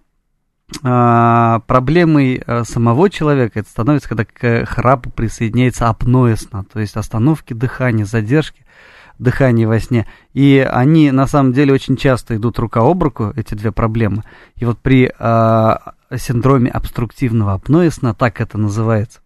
[0.83, 6.97] а, проблемой э, самого человека это становится, когда к храпу присоединяется апноэ сна, то есть
[6.97, 8.67] остановки дыхания, задержки
[9.19, 10.07] дыхания во сне.
[10.33, 14.23] И они на самом деле очень часто идут рука об руку, эти две проблемы.
[14.57, 19.21] И вот при а, синдроме обструктивного апноэ сна, так это называется,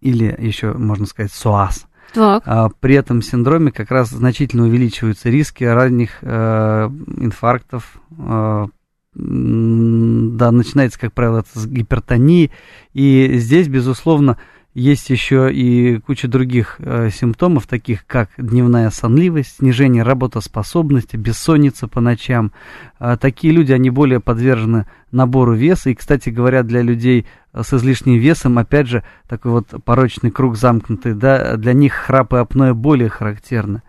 [0.00, 2.42] или еще можно сказать СОАС, Так.
[2.46, 7.98] а, при этом синдроме как раз значительно увеличиваются риски ранних э, инфарктов.
[8.18, 8.66] э,
[9.14, 12.50] да, начинается, как правило, это с гипертонии.
[12.94, 14.38] И здесь, безусловно,
[14.74, 22.00] есть еще и куча других э, симптомов, таких как дневная сонливость, снижение работоспособности, бессонница по
[22.00, 22.52] ночам.
[22.98, 25.90] А такие люди, они более подвержены набору веса.
[25.90, 30.56] И, кстати говоря, для людей э, с излишним весом, опять же, такой вот порочный круг
[30.56, 33.82] замкнутый, да, для них храп и апноэ более характерны.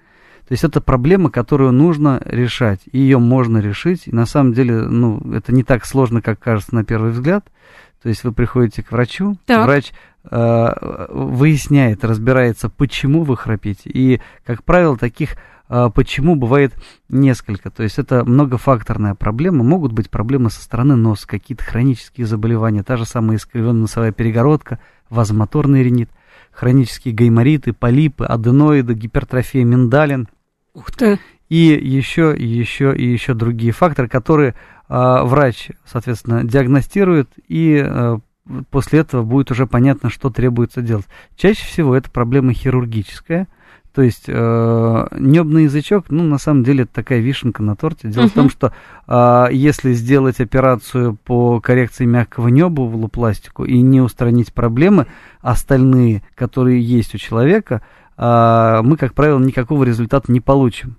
[0.48, 4.08] То есть это проблема, которую нужно решать, и ее можно решить.
[4.08, 7.48] И на самом деле, ну, это не так сложно, как кажется на первый взгляд.
[8.02, 9.66] То есть вы приходите к врачу, Так.
[9.66, 9.94] врач э,
[10.30, 13.90] выясняет, разбирается, почему вы храпите.
[13.90, 15.36] И, как правило, таких
[15.70, 16.74] э, почему бывает
[17.10, 17.70] несколько.
[17.70, 19.64] То есть это многофакторная проблема.
[19.64, 24.80] Могут быть проблемы со стороны носа, какие-то хронические заболевания, та же самая искривленная носовая перегородка,
[25.10, 26.10] вазомоторный ринит,
[26.52, 30.28] хронические гаймориты, полипы, аденоиды, гипертрофия миндалин
[30.74, 31.20] Ух ты.
[31.50, 34.56] и еще, и еще, и еще другие факторы, которые
[34.88, 38.20] а, врач, соответственно, диагностирует, и а,
[38.70, 41.08] после этого будет уже понятно, что требуется делать.
[41.36, 43.48] Чаще всего это проблема хирургическая,
[43.94, 48.08] то есть э, небный язычок, ну, на самом деле, это такая вишенка на торте.
[48.08, 48.74] Дело в том, что
[49.06, 55.06] а, если сделать операцию по коррекции мягкого неба, вулопластику, и не устранить проблемы
[55.42, 57.84] остальные, которые есть у человека,
[58.18, 60.98] а, мы, как правило, никакого результата не получим.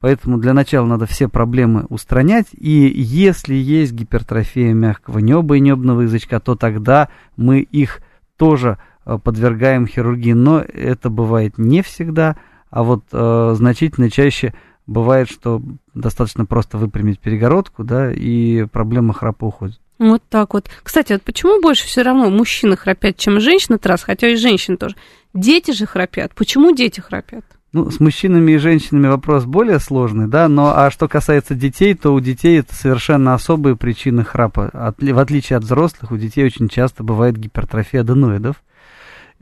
[0.00, 2.46] Поэтому для начала надо все проблемы устранять.
[2.52, 8.00] И если есть гипертрофия мягкого неба и небного язычка, то тогда мы их
[8.36, 10.32] тоже э, подвергаем хирургии.
[10.32, 12.36] Но это бывает не всегда,
[12.70, 14.54] а вот э, значительно чаще
[14.86, 15.60] бывает, что
[15.94, 19.80] достаточно просто выпрямить перегородку, да, и проблема храпа уходит.
[19.98, 20.70] Вот так вот.
[20.82, 24.94] Кстати, вот почему больше все равно мужчины храпят, чем женщины, раз, хотя и женщины тоже.
[25.34, 26.34] Дети же храпят.
[26.34, 27.44] Почему дети храпят?
[27.70, 32.14] Ну, с мужчинами и женщинами вопрос более сложный, да, но а что касается детей, то
[32.14, 34.70] у детей это совершенно особые причины храпа.
[34.72, 38.56] Отли- в отличие от взрослых, у детей очень часто бывает гипертрофия аденоидов,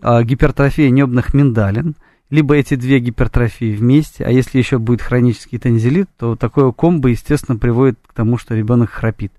[0.02, 1.94] а, гипертрофия небных миндалин,
[2.28, 7.56] либо эти две гипертрофии вместе, а если еще будет хронический танзелит, то такое комбо, естественно,
[7.56, 9.32] приводит к тому, что ребенок храпит.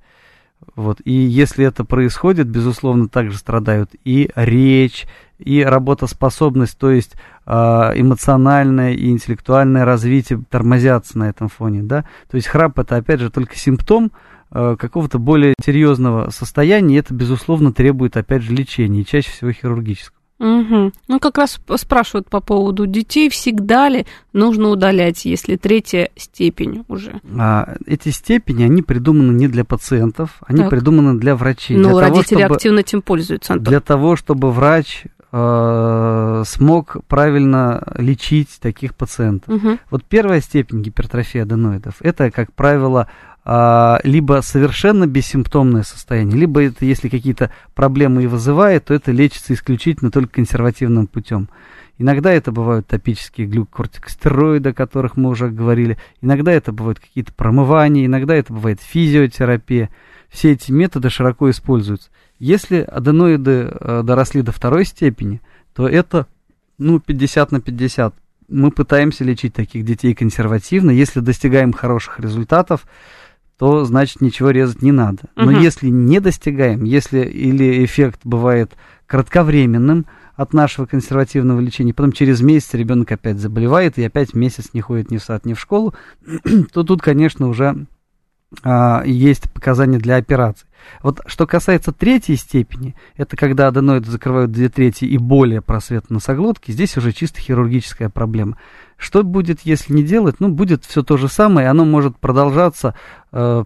[0.76, 1.02] Вот.
[1.06, 5.08] И если это происходит, безусловно, также страдают и речь,
[5.40, 7.14] и работоспособность, то есть
[7.46, 12.06] а, эмоциональное и интеллектуальное развитие тормозятся на этом фоне, да.
[12.30, 14.12] То есть храп это, опять же, только симптом
[14.50, 19.52] а, какого-то более серьезного состояния, и это, безусловно, требует, опять же, лечения, и чаще всего
[19.52, 20.17] хирургического.
[20.40, 20.92] Угу.
[21.08, 27.20] Ну, как раз спрашивают по поводу детей, всегда ли нужно удалять, если третья степень уже?
[27.40, 30.70] А, эти степени, они придуманы не для пациентов, они Так.
[30.70, 31.76] придуманы для врачей.
[31.78, 33.64] Ну, для того, родители чтобы- активно этим пользуются, Антон.
[33.72, 39.62] для того, чтобы врач э, смог правильно лечить таких пациентов.
[39.62, 39.80] Мгм.
[39.92, 43.08] Вот первая степень гипертрофии аденоидов это, как правило,
[44.04, 50.12] либо совершенно бессимптомное состояние, либо это, если какие-то проблемы и вызывает, то это лечится исключительно
[50.12, 51.48] только консервативным путем.
[51.98, 55.98] Иногда это бывают топические глюкокортикостероиды, о которых мы уже говорили.
[56.22, 59.90] Иногда это бывают какие-то промывания, иногда это бывает физиотерапия.
[60.30, 62.10] Все эти методы широко используются.
[62.38, 65.42] Если аденоиды э, доросли до второй степени,
[65.74, 66.28] то это
[66.78, 68.14] ну, 50 на 50
[68.50, 70.92] мы пытаемся лечить таких детей консервативно.
[70.92, 72.86] Если достигаем хороших результатов,
[73.58, 75.24] то значит ничего резать не надо.
[75.36, 78.74] Но если не достигаем, если или эффект бывает
[79.08, 84.82] кратковременным от нашего консервативного лечения, потом через месяц ребенок опять заболевает и опять месяц не
[84.82, 85.96] ходит ни в сад, ни в школу,
[86.74, 87.88] то тут, конечно, уже
[88.64, 90.68] а, есть показания для операций.
[91.02, 96.72] Вот что касается третьей степени, это когда аденоиды закрывают две трети и более просвет носоглотки,
[96.72, 98.58] здесь уже чисто хирургическая проблема.
[98.98, 100.38] Что будет, если не делать?
[100.40, 102.96] Ну, будет все то же самое, оно может продолжаться,
[103.32, 103.64] э,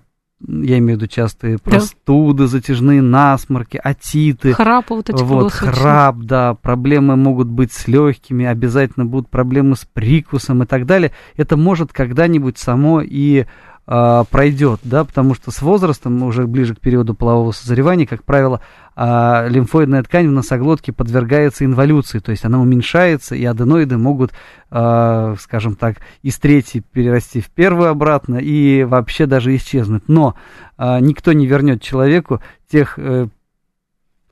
[0.48, 6.56] я имею в виду частые простуды, затяжные насморки, отиты, Храп вот этих вот, храп, да,
[6.56, 11.12] проблемы могут быть с легкими, обязательно будут проблемы с прикусом и так далее.
[11.38, 13.46] Это может когда-нибудь само и
[13.94, 18.62] а, пройдет, да, потому что с возрастом, уже ближе к периоду полового созревания, как правило,
[18.96, 24.32] а, лимфоидная ткань в носоглотке подвергается инволюции, то есть она уменьшается, и аденоиды могут,
[24.70, 30.08] а, скажем так, из третьей перерасти в первую обратно и вообще даже исчезнуть.
[30.08, 30.36] Но
[30.78, 33.28] никто не вернет человеку тех э,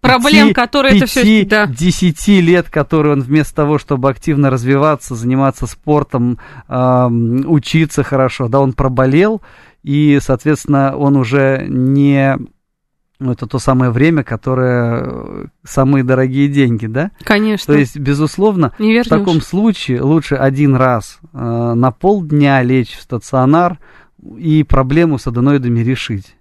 [0.01, 1.45] Проблем, которые это все...
[1.45, 1.67] Да.
[1.67, 8.59] десяти лет, которые он вместо того, чтобы активно развиваться, заниматься спортом, ам, учиться хорошо, да,
[8.59, 9.41] он проболел,
[9.83, 12.37] и, соответственно, он уже не...
[13.19, 17.11] ну, это то самое время, которое э, самые дорогие деньги, да?
[17.23, 17.73] Конечно.
[17.73, 23.79] То есть, безусловно, в таком случае лучше один раз э, на полдня лечь в стационар
[24.37, 26.35] и проблему с аденоидами решить.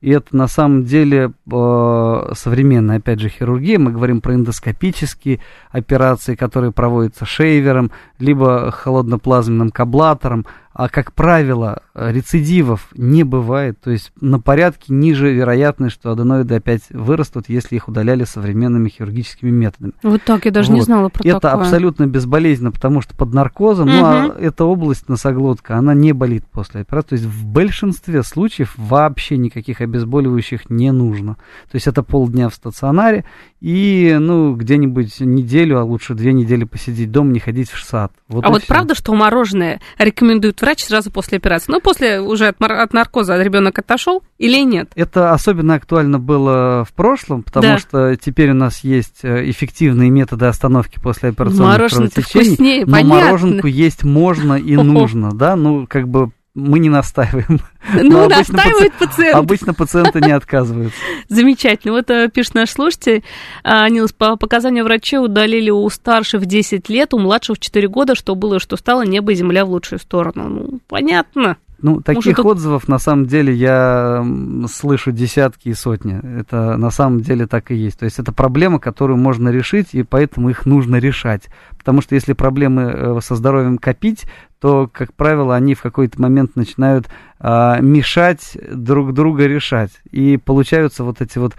[0.00, 3.78] И это на самом деле э, современная, опять же, хирургия.
[3.78, 10.44] Мы говорим про эндоскопические операции, которые проводятся шейвером, либо холодноплазменным каблатором.
[10.74, 13.78] А, как правило, рецидивов не бывает.
[13.80, 19.50] То есть на порядке ниже вероятность, что аденоиды опять вырастут, если их удаляли современными хирургическими
[19.50, 19.92] методами.
[20.02, 20.86] Вот так, я даже не Вот.
[20.86, 21.62] знала про Это такое.
[21.62, 26.80] абсолютно безболезненно, потому что под наркозом, ну, а эта область носоглотка, она не болит после
[26.80, 27.10] операции.
[27.10, 31.34] То есть в большинстве случаев вообще никаких обезболивающих не нужно.
[31.70, 33.24] То есть это полдня в стационаре
[33.60, 38.12] и, ну, где-нибудь неделю, а лучше две недели посидеть дома, не ходить в сад.
[38.28, 38.68] Вот а вот всё.
[38.74, 41.70] правда, что мороженое рекомендует врач сразу после операции?
[41.70, 44.90] Ну, после уже от, от наркоза ребенок отошел или нет?
[44.94, 47.78] Это особенно актуально было в прошлом, потому Да.
[47.78, 52.54] что теперь у нас есть э, эффективные методы остановки после операционных Мороженое-то кровотечений.
[52.56, 53.24] вкуснее, но понятно.
[53.26, 57.60] мороженку есть можно и нужно, да, ну, как бы мы не настаиваем.
[57.92, 59.36] Ну, Но обычно настаивает пациент.
[59.36, 60.96] Обычно пациенты не отказываются.
[61.28, 61.92] Замечательно.
[61.92, 63.24] Вот э, пишет наш слушатель,
[63.62, 68.34] а, Нилс, по показанию врачей удалили у старших 10 лет, у младших 4 года, что
[68.34, 70.48] было, что стало, небо и земля в лучшую сторону.
[70.48, 71.58] Ну, понятно.
[71.84, 74.24] Ну, таких тут- отзывов, на самом деле, я
[74.72, 76.18] слышу десятки и сотни.
[76.40, 77.98] Это на самом деле так и есть.
[77.98, 81.42] То есть это проблема, которую можно решить, и поэтому их нужно решать.
[81.76, 84.24] Потому что если проблемы э, со здоровьем копить,
[84.60, 89.90] то, как правило, они в какой-то момент начинают а, мешать друг друга решать.
[90.10, 91.52] И получаются вот эти вот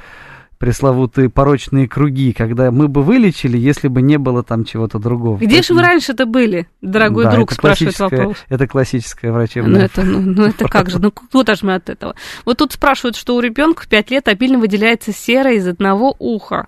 [0.58, 5.38] пресловутые порочные круги, когда мы бы вылечили, если бы не было там чего-то другого.
[5.38, 8.38] Где же вы раньше-то были, дорогой Да, друг, спрашивает вопрос.
[8.50, 11.89] Это классическая Ну врачебная это, ну, ну, это как же, ну куда же мы от
[11.89, 12.15] этого?
[12.46, 16.68] Вот тут спрашивают, что у ребенка в 5 лет обильно выделяется сера из одного уха.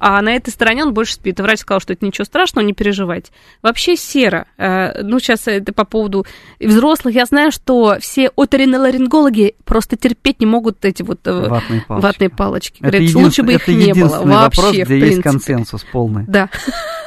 [0.00, 1.38] А на этой стороне он больше спит.
[1.38, 3.30] И врач сказал, что это ничего страшного, не переживайте.
[3.62, 6.26] Вообще сера, э, ну сейчас это по поводу
[6.58, 12.06] взрослых, я знаю, что все оториноларингологи просто терпеть не могут эти вот э, ватные палочки.
[12.06, 12.78] ватные палочки.
[12.80, 16.24] Это Говорят, лучше бы их не было вообще, вопрос, где есть консенсус полный.
[16.26, 16.48] Да.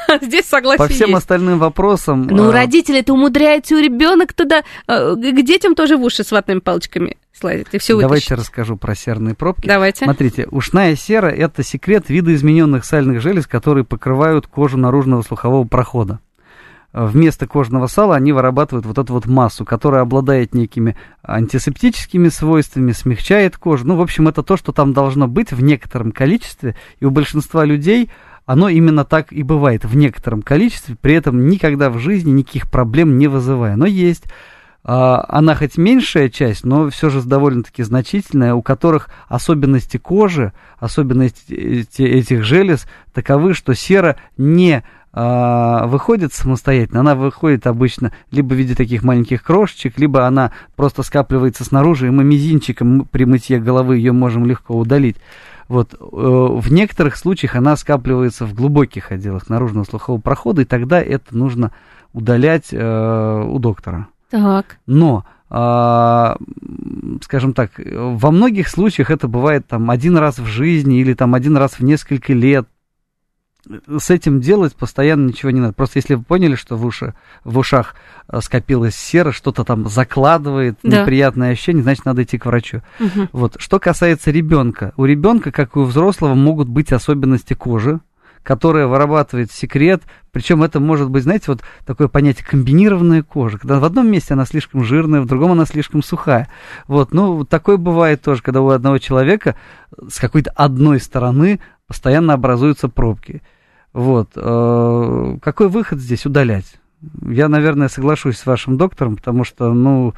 [0.22, 1.18] Здесь согласие По всем есть.
[1.20, 2.28] остальным вопросам...
[2.28, 6.60] Ну, а, родители-то умудряются, у ребенок туда э, к детям тоже в уши с ватными
[6.60, 9.68] палочками слазит, и все Давайте расскажу про серные пробки.
[9.68, 10.06] Давайте.
[10.06, 16.20] Смотрите, ушная сера– это секрет видоизмененных сальных желез, которые покрывают кожу наружного слухового прохода.
[16.94, 23.58] Вместо кожного сала они вырабатывают вот эту вот массу, которая обладает некими антисептическими свойствами, смягчает
[23.58, 23.88] кожу.
[23.88, 27.66] Ну, в общем, это то, что там должно быть в некотором количестве, и у большинства
[27.66, 28.12] людей
[28.46, 33.18] оно именно так и бывает в некотором количестве, при этом никогда в жизни никаких проблем
[33.18, 33.76] не вызывая.
[33.76, 34.26] Но есть
[34.84, 41.54] а, она хоть меньшая часть, но все же довольно-таки значительная, у которых особенности кожи, особенности
[41.54, 44.84] эти- этих желез таковы, что сера не
[45.16, 51.04] а, выходит самостоятельно, она выходит обычно либо в виде таких маленьких крошечек, либо она просто
[51.04, 55.18] скапливается снаружи, и мы мизинчиком при мытье головы ее можем легко удалить.
[55.68, 61.02] Вот, э, в некоторых случаях она скапливается в глубоких отделах наружного слухового прохода, и тогда
[61.02, 61.72] это нужно
[62.14, 64.08] удалять э, у доктора.
[64.30, 64.78] Так.
[64.88, 71.14] Но, м, скажем так, во многих случаях это бывает там один раз в жизни или
[71.14, 72.68] там один раз в несколько лет.
[73.98, 75.74] С этим делать постоянно ничего не надо.
[75.74, 77.14] Просто если вы поняли, что в, уши,
[77.44, 77.96] в ушах
[78.28, 81.02] э, скопилась сера, что-то там закладывает, Да.
[81.02, 82.82] неприятное ощущение, значит, надо идти к врачу.
[83.00, 83.30] Мгм.
[83.32, 83.56] Вот.
[83.60, 88.00] Что касается ребенка, у ребенка, как и у взрослого, могут быть особенности кожи,
[88.44, 90.04] которая вырабатывает секрет.
[90.32, 93.58] Причем это может быть, знаете, вот такое понятие комбинированная кожа.
[93.58, 96.50] Когда в одном месте она слишком жирная, в другом она слишком сухая.
[96.88, 99.56] Вот, ну, такое бывает тоже, когда у одного человека
[100.10, 101.62] с какой-то одной стороны
[101.94, 103.44] постоянно образуются пробки.
[103.94, 104.32] Вот.
[104.36, 106.26] э, Какой выход здесь?
[106.26, 106.80] Удалять.
[107.22, 110.16] Я, наверное, соглашусь с вашим доктором, потому что, ну,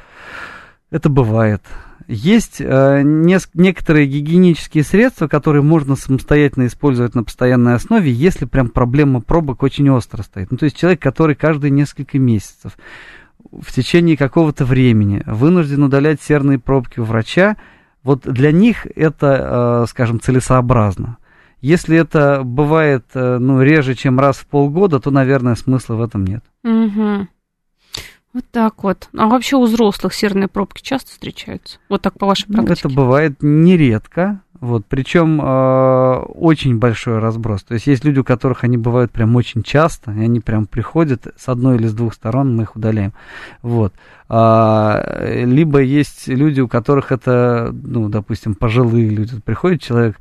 [0.90, 1.62] это бывает.
[2.08, 9.20] Есть э, некоторые гигиенические средства, которые можно самостоятельно использовать на постоянной основе, если прям проблема
[9.20, 10.50] пробок очень остро стоит.
[10.50, 12.78] Ну, то есть человек, который каждые несколько месяцев
[13.52, 17.56] в течение какого-то времени вынужден удалять серные пробки у врача,
[18.02, 21.18] вот для них это, э, скажем, целесообразно.
[21.60, 26.26] Если это бывает э, ну, реже, чем раз в полгода, то, наверное, смысла в этом
[26.26, 26.44] нет.
[26.62, 27.28] Мгм.
[28.32, 29.08] Вот так вот.
[29.16, 31.78] А вообще у взрослых серные пробки часто встречаются?
[31.88, 32.80] Вот так по вашей Ну, практике?
[32.88, 34.40] это бывает нередко.
[34.60, 37.62] Вот, причем э, очень большой разброс.
[37.62, 41.26] То есть есть люди, у которых они бывают прям очень часто, и они прям приходят
[41.36, 43.12] с одной или с двух сторон, мы их удаляем.
[43.60, 43.92] Вот.
[44.28, 49.38] А, либо есть люди, у которых это, ну, допустим, пожилые люди.
[49.42, 50.18] Приходит человек,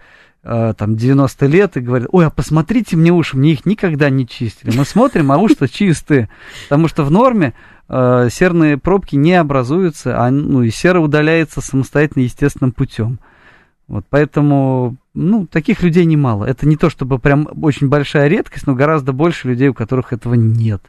[0.77, 4.75] там, 90 лет и говорит, ой, а посмотрите мне уши, мне их никогда не чистили.
[4.77, 6.29] Мы смотрим, а уши чистые.
[6.69, 7.55] Потому что в норме
[7.89, 13.19] э, серные пробки не образуются, а, ну, и сера удаляется самостоятельно естественным путем.
[13.87, 16.45] Вот, поэтому, ну, таких людей немало.
[16.45, 20.35] Это не то, чтобы прям очень большая редкость, но гораздо больше людей, у которых этого
[20.35, 20.81] нет.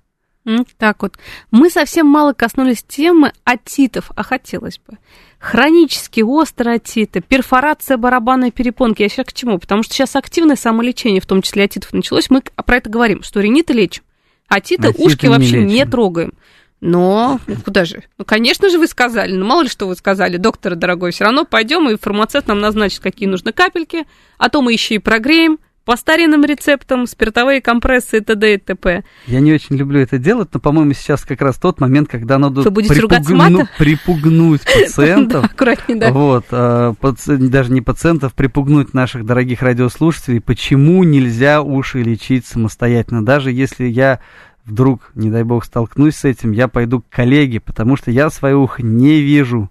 [0.79, 1.15] Так вот.
[1.51, 4.99] Мы совсем мало коснулись темы отитов, а хотелось бы.
[5.39, 9.03] Хронические острые отиты, перфорация барабанной перепонки.
[9.03, 9.59] Я сейчас к чему?
[9.59, 12.31] Потому что сейчас активное самолечение, в том числе отитов, началось.
[12.31, 14.03] Мы про это говорим, что риниты лечим.
[14.49, 15.91] Отиты, Отиты ушки не вообще не, лечим.
[15.91, 16.33] трогаем.
[16.81, 18.05] Но ну, куда же?
[18.19, 19.35] Ну, конечно же, вы сказали.
[19.35, 23.01] Ну, мало ли что вы сказали, доктор дорогой, все равно пойдем, и фармацевт нам назначит,
[23.01, 24.05] какие нужны капельки,
[24.39, 28.55] а то мы еще и прогреем по старинным рецептам, спиртовые компрессы и т.д.
[28.55, 29.05] и т.п.
[29.29, 32.63] Я не очень люблю это делать, но, по-моему, сейчас как раз тот момент, когда надо
[32.63, 33.01] Вы будете
[33.35, 33.69] матом?
[33.79, 35.45] припугнуть Да, пациентов.
[35.45, 36.11] аккуратнее, да.
[36.13, 43.25] Вот, а, паци- даже не пациентов, припугнуть наших дорогих радиослушателей, почему нельзя уши лечить самостоятельно.
[43.25, 44.19] Даже если я
[44.65, 48.57] вдруг, не дай бог, столкнусь с этим, я пойду к коллеге, потому что я свое
[48.57, 49.71] ухо не вижу.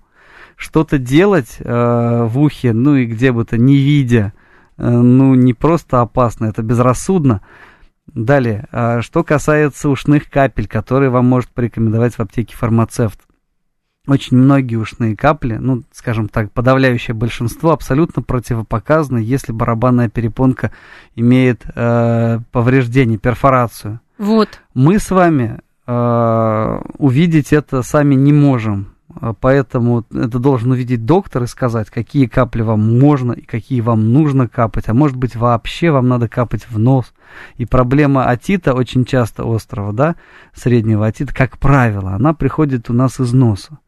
[0.56, 4.32] Что-то делать э, в ухе, ну и где бы то, не видя,
[4.78, 7.42] ну не просто опасно, это безрассудно.
[8.08, 13.20] Далее, а, что касается ушных капель, которые вам может порекомендовать в аптеке фармацевт.
[14.08, 20.72] Очень многие ушные капли, ну, скажем так, подавляющее большинство абсолютно противопоказаны, если барабанная перепонка
[21.16, 24.00] имеет э, повреждение, перфорацию.
[24.20, 24.62] Вот.
[24.76, 28.95] Мы с вами э, увидеть это сами не можем, Э,
[29.40, 34.48] поэтому это должен увидеть доктор и сказать, какие капли вам можно и какие вам нужно
[34.48, 37.14] капать, а может быть вообще вам надо капать в нос.
[37.58, 40.16] И проблема отита очень часто острого, да,
[40.54, 43.80] среднего отита, как правило, она приходит у нас из носа.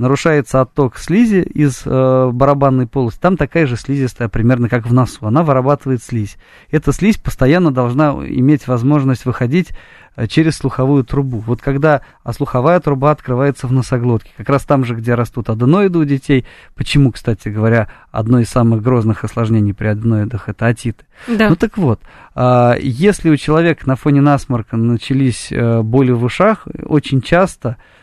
[0.00, 3.20] Нарушается отток слизи из э, барабанной полости.
[3.20, 5.26] Там такая же слизистая, примерно как в носу.
[5.26, 6.38] Она вырабатывает слизь.
[6.70, 9.72] Эта слизь постоянно должна иметь возможность выходить
[10.16, 11.40] э, через слуховую трубу.
[11.40, 15.98] Вот когда а слуховая труба открывается в носоглотке, как раз там же, где растут аденоиды
[15.98, 16.46] у детей.
[16.74, 21.04] Почему, кстати говоря, одно из самых грозных осложнений при аденоидах это отиты.
[21.28, 21.50] Да.
[21.50, 22.00] Ну так вот,
[22.34, 27.99] а, если у человека на фоне насморка начались э, боли в ушах, очень часто, э,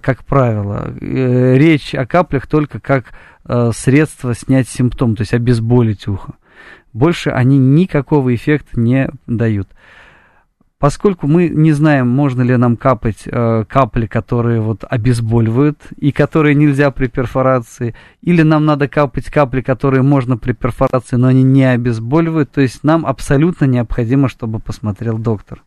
[0.00, 3.12] как правило, э, речь о каплях только как
[3.44, 6.34] э, средство снять симптом, то есть обезболить ухо.
[6.92, 9.68] Больше они никакого эффекта не дают.
[10.80, 16.54] Поскольку мы не знаем, можно ли нам капать э, капли, которые вот обезболивают и которые
[16.54, 21.64] нельзя при перфорации, или нам надо капать капли, которые можно при перфорации, но они не
[21.64, 25.62] обезболивают, то есть нам абсолютно необходимо, чтобы посмотрел доктор.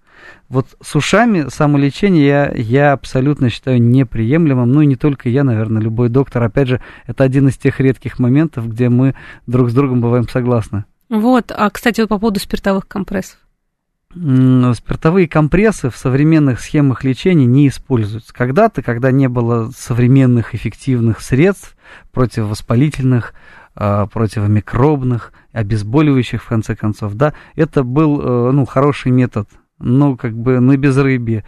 [0.50, 5.82] Вот с ушами самолечение я, я абсолютно считаю неприемлемым, ну и не только я, наверное,
[5.82, 6.44] любой доктор.
[6.44, 9.16] Опять же, это один из тех редких моментов, где мы
[9.48, 10.86] друг с другом бываем согласны.
[11.10, 11.52] Вот.
[11.56, 13.40] А, кстати, вот по поводу спиртовых компрессов.
[14.14, 18.32] Спиртовые компрессы в современных схемах лечения не используются.
[18.32, 21.76] Когда-то, когда не было современных эффективных средств
[22.12, 23.34] противовоспалительных,
[23.76, 29.50] а, противомикробных, обезболивающих, в конце концов, да, это был, э, ну, хороший метод,
[29.84, 31.44] ну, как бы на безрыбье.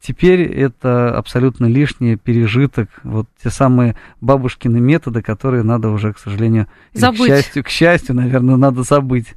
[0.00, 6.66] Теперь это абсолютно лишний пережиток, вот те самые бабушкины методы, которые надо уже, к сожалению,
[6.92, 7.26] или к Забыть.
[7.28, 9.34] счастью, к счастью, наверное, надо забыть.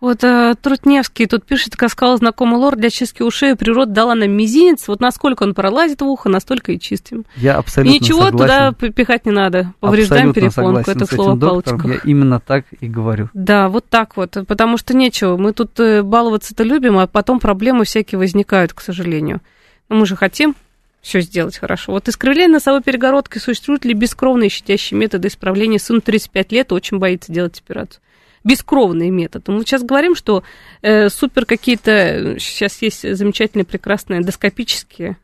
[0.00, 4.30] Вот э, Трутневский тут пишет, как сказал знакомый лор, для чистки ушей природа дала нам
[4.30, 7.24] мизинец, вот насколько он пролазит в ухо, настолько и чистим.
[7.36, 8.74] Я абсолютно и ничего согласен.
[8.74, 11.88] туда пихать не надо, повреждаем Абсолютно перепонку, это слово палочка.
[11.88, 13.30] Я именно так и говорю.
[13.32, 17.84] Да, вот так вот, потому что нечего, мы тут э, баловаться-то любим, а потом проблемы
[17.84, 19.40] всякие возникают, к сожалению.
[19.88, 20.54] Но мы же хотим
[21.00, 21.92] все сделать хорошо.
[21.92, 25.78] Вот искривление носовой перегородки существуют ли бескровные щадящие методы исправления?
[25.78, 28.02] Сыну 35 лет, очень боится делать операцию.
[28.46, 29.48] Бескровный метод.
[29.48, 30.44] Мы сейчас говорим, что
[30.82, 35.16] э, супер какие-то, сейчас есть замечательные, прекрасные эндоскопические,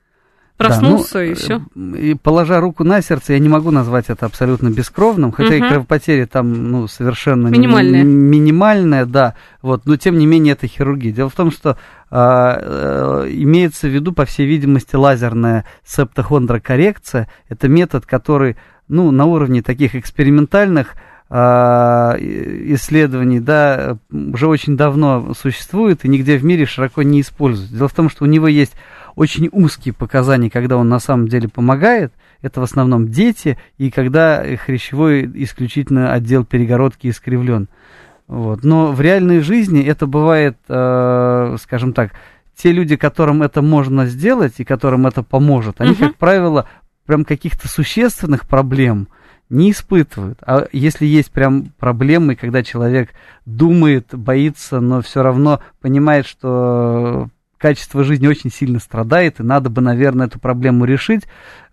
[0.57, 1.63] проснулся Да, ну, и все.
[1.77, 5.61] э, И положа руку на сердце, я не могу назвать это абсолютно бескровным, хотя и
[5.61, 5.69] Мгм.
[5.69, 8.03] кровопотеря там, ну, совершенно ми- Минимальная.
[8.03, 11.13] минимальная, да, вот, но тем не менее это хирургия.
[11.13, 11.77] Дело в том, что
[12.15, 17.29] а, э, имеется в виду, по всей видимости, лазерная септохондрокоррекция.
[17.49, 18.57] Это метод, который,
[18.89, 21.12] ну, на уровне таких экспериментальных и-
[22.75, 27.75] исследований, да, уже очень давно существует и нигде в мире широко не используется.
[27.75, 28.75] Дело в том, что у него есть
[29.17, 32.13] очень узкие показания, когда он на самом деле помогает.
[32.43, 37.69] Это в основном дети, и когда хрящевой исключительно отдел перегородки искривлен.
[38.27, 38.65] Вот.
[38.65, 42.13] Но в реальной жизни это бывает, э, скажем так,
[42.57, 45.99] те люди, которым это можно сделать и которым это поможет, они, Мгм.
[46.09, 46.67] как правило,
[47.07, 49.09] прям каких-то существенных проблем
[49.53, 50.39] не испытывают.
[50.43, 53.11] А если есть прям проблемы, когда человек
[53.45, 57.29] думает, боится, но все равно понимает, что
[57.63, 61.23] качество жизни очень сильно страдает, и надо бы, наверное, эту проблему решить.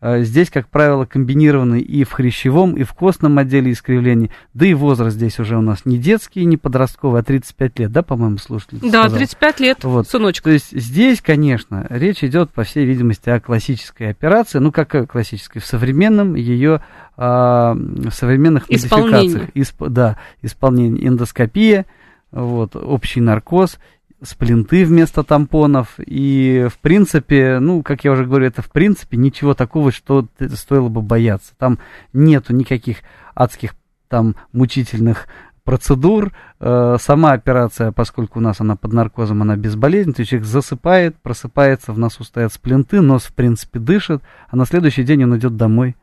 [0.02, 4.30] Э, Здесь, как правило, комбинированы и в хрящевом, и в костном отделе искривлений.
[4.54, 8.04] Да и возраст здесь уже у нас не детский, не подростковый, а 35 лет, да,
[8.04, 9.18] по-моему, слушатель Да, сказал?
[9.18, 10.08] 35 лет, Вот.
[10.08, 10.44] сыночек.
[10.44, 15.08] То есть здесь, конечно, речь идет, по всей видимости, о классической операции, ну, как о
[15.08, 16.82] классической, в современном ее,
[17.18, 19.50] а, в современных модификациях.
[19.56, 21.88] Исп- да, исполнение эндоскопия,
[22.32, 23.80] вот, общий наркоз,
[24.22, 25.96] сплинты вместо тампонов.
[25.98, 30.90] И, в принципе, ну, как я уже говорю, это, в принципе, ничего такого, что стоило
[30.90, 31.54] бы бояться.
[31.58, 31.80] Там
[32.14, 33.00] нету никаких
[33.36, 33.76] адских,
[34.08, 35.28] там, мучительных
[35.64, 36.32] процедур.
[36.60, 41.16] Э, Сама операция, поскольку у нас она под наркозом, она безболезненна, то есть человек засыпает,
[41.18, 45.58] просыпается, в носу стоят сплинты, нос, в принципе, дышит, а на следующий день он идет
[45.58, 45.96] домой.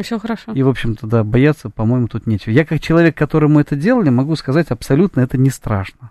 [0.00, 0.52] Все хорошо.
[0.52, 2.52] И, в общем-то, да, бояться, по-моему, тут нечего.
[2.52, 6.10] Я, как человек, которому это делали, могу сказать, абсолютно это не страшно.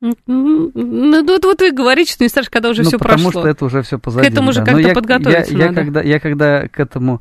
[0.00, 3.40] Ну, вот, вот вы говорите, что не страшно, когда уже ну, все потому прошло.
[3.42, 4.28] что это уже все позади.
[4.28, 4.72] этому же да.
[4.72, 5.80] как-то подготовиться я, я, надо.
[5.80, 7.20] когда, я когда к этому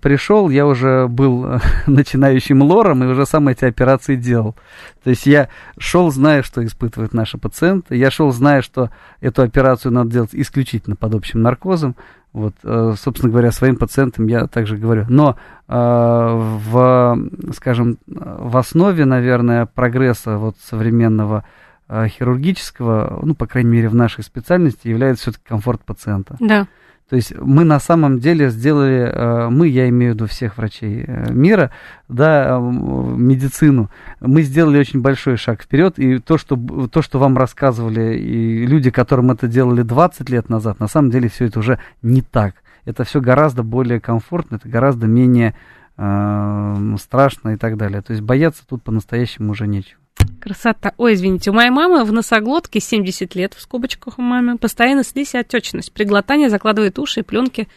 [0.00, 4.54] пришел, я уже был э, начинающим лором и уже сам эти операции делал.
[5.02, 5.48] То есть я
[5.78, 10.96] шел, зная, что испытывают наши пациенты, я шел, зная, что эту операцию надо делать исключительно
[10.96, 11.94] под общим наркозом.
[12.32, 15.04] Вот, э, собственно говоря, своим пациентам я также говорю.
[15.08, 15.36] Но
[15.68, 17.18] э, в,
[17.54, 21.44] скажем, в основе, наверное, прогресса вот современного
[21.88, 26.36] хирургического, ну, по крайней мере, в нашей специальности, является все-таки комфорт пациента.
[26.40, 26.66] Да.
[27.08, 31.04] То есть мы на самом деле сделали, э, мы, я имею в виду всех врачей
[31.06, 31.70] э, мира,
[32.08, 36.56] да, медицину, мы сделали очень большой шаг вперед, и то, что,
[36.90, 41.28] то, что вам рассказывали и люди, которым это делали 20 лет назад, на самом деле
[41.28, 42.54] все это уже не так.
[42.86, 45.54] Это все гораздо более комфортно, это гораздо менее
[45.98, 48.00] э, страшно и так далее.
[48.00, 50.00] То есть бояться тут по-настоящему уже нечего.
[50.40, 50.92] Красота.
[50.98, 55.34] Ой, извините, у моей мамы в носоглотке 70 лет, в скобочках у мамы, постоянно слизь
[55.34, 55.92] и отечность.
[55.92, 57.68] При глотании закладывает уши и пленки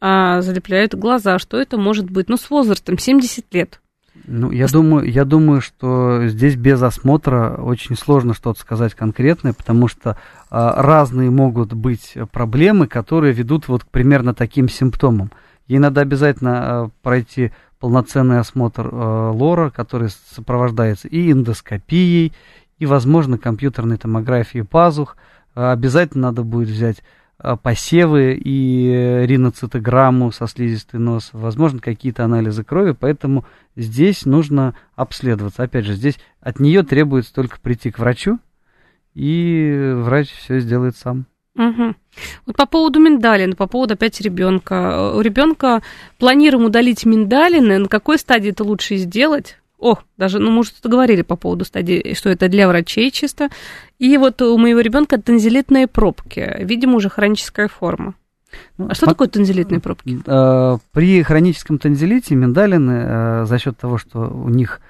[0.00, 1.38] а, залепляют глаза.
[1.38, 2.28] Что это может быть?
[2.28, 3.80] Ну, с возрастом, 70 лет.
[4.26, 9.88] Ну, я думаю, я думаю, что здесь без осмотра очень сложно что-то сказать конкретное, потому
[9.88, 10.16] что
[10.50, 15.30] а, разные могут быть проблемы, которые ведут вот к примерно таким симптомам.
[15.68, 22.32] Ей надо обязательно а, пройти полноценный осмотр а, лора, который сопровождается и эндоскопией,
[22.78, 25.16] и, возможно, компьютерной томографией пазух.
[25.54, 27.02] А, обязательно надо будет взять
[27.38, 34.74] а, посевы и э, риноцитограмму со слизистой носа, возможно, какие-то анализы крови, поэтому здесь нужно
[34.94, 35.62] обследоваться.
[35.62, 38.38] Опять же, здесь от нее требуется только прийти к врачу,
[39.14, 41.26] и врач все сделает сам.
[41.60, 41.94] Мгм.
[42.46, 45.12] Вот по поводу миндалин, по поводу опять ребенка.
[45.14, 45.82] У ребенка
[46.18, 47.76] планируем удалить миндалины.
[47.78, 49.58] На какой стадии это лучше сделать?
[49.78, 53.50] О, даже, ну, мы уже что-то говорили по поводу стадии, что это для врачей чисто.
[53.98, 56.56] И вот у моего ребенка танзелитные пробки.
[56.60, 58.14] Видимо, уже хроническая форма.
[58.78, 60.18] Ну, А что такое танзелитные пробки?
[60.26, 64.80] Э, При хроническом танзелите миндалины э, за счет того, что у них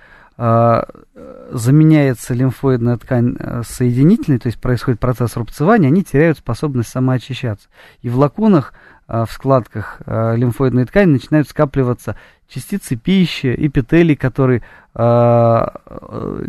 [1.53, 7.69] заменяется лимфоидная ткань э, соединительной, то есть происходит процесс рубцевания, они теряют способность самоочищаться.
[8.03, 8.73] И в лакунах,
[9.09, 12.17] э, в складках э, лимфоидной ткани начинают скапливаться
[12.49, 14.63] частицы пищи, эпителий, который
[14.95, 15.67] э,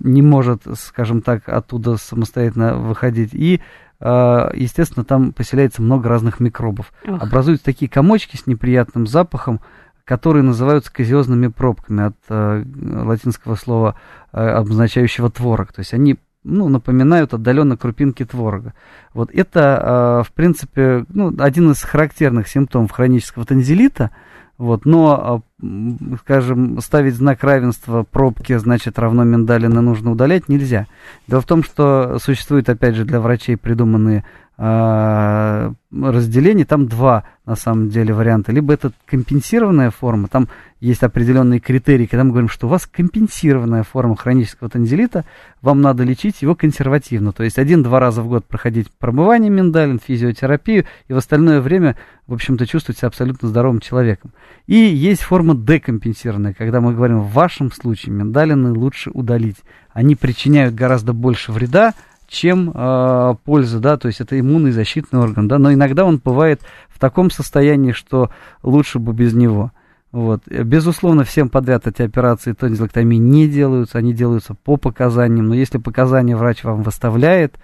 [0.03, 3.33] не может, скажем так, оттуда самостоятельно выходить.
[3.33, 3.61] И,
[4.03, 6.91] естественно, там поселяется много разных микробов.
[7.07, 7.21] Ох.
[7.21, 9.59] Образуются такие комочки с неприятным запахом,
[10.05, 12.63] которые называются казиозными пробками от э,
[13.03, 13.95] латинского слова,
[14.33, 15.73] э, обозначающего творог.
[15.73, 18.73] То есть они ну, напоминают отдаленно крупинки творога.
[19.13, 24.11] Вот это, э, в принципе, ну, один из характерных симптомов хронического танзелита.
[24.57, 30.87] Вот, но, э, скажем, ставить знак равенства пробки, значит, равно миндалины нужно удалять нельзя.
[31.27, 34.23] Дело в том, что существует, опять же, для врачей придуманные
[34.61, 38.51] э, разделения, там два, на самом деле, варианта.
[38.51, 40.47] Либо это компенсированная форма, там
[40.79, 45.25] есть определенные критерии, когда мы говорим, что у вас компенсированная форма хронического танзелита,
[45.61, 47.31] вам надо лечить его консервативно.
[47.31, 51.97] То есть один-два раза в год проходить промывание миндалин, физиотерапию, и в остальное время,
[52.27, 54.31] в общем-то, чувствовать себя абсолютно здоровым человеком.
[54.67, 59.57] И есть форма декомпенсированная, когда мы говорим, в вашем случае миндалины лучше удалить.
[59.91, 61.93] Они причиняют гораздо больше вреда,
[62.31, 66.61] чем э, пользы, да, то есть это иммунный защитный орган, да, но иногда он бывает
[66.87, 68.29] в таком состоянии, что
[68.63, 69.71] лучше бы без него.
[70.13, 70.47] Вот.
[70.47, 76.37] Безусловно, всем подряд эти операции тонзиллэктомии не делаются, они делаются по показаниям, но если показания
[76.37, 77.59] врач вам выставляет,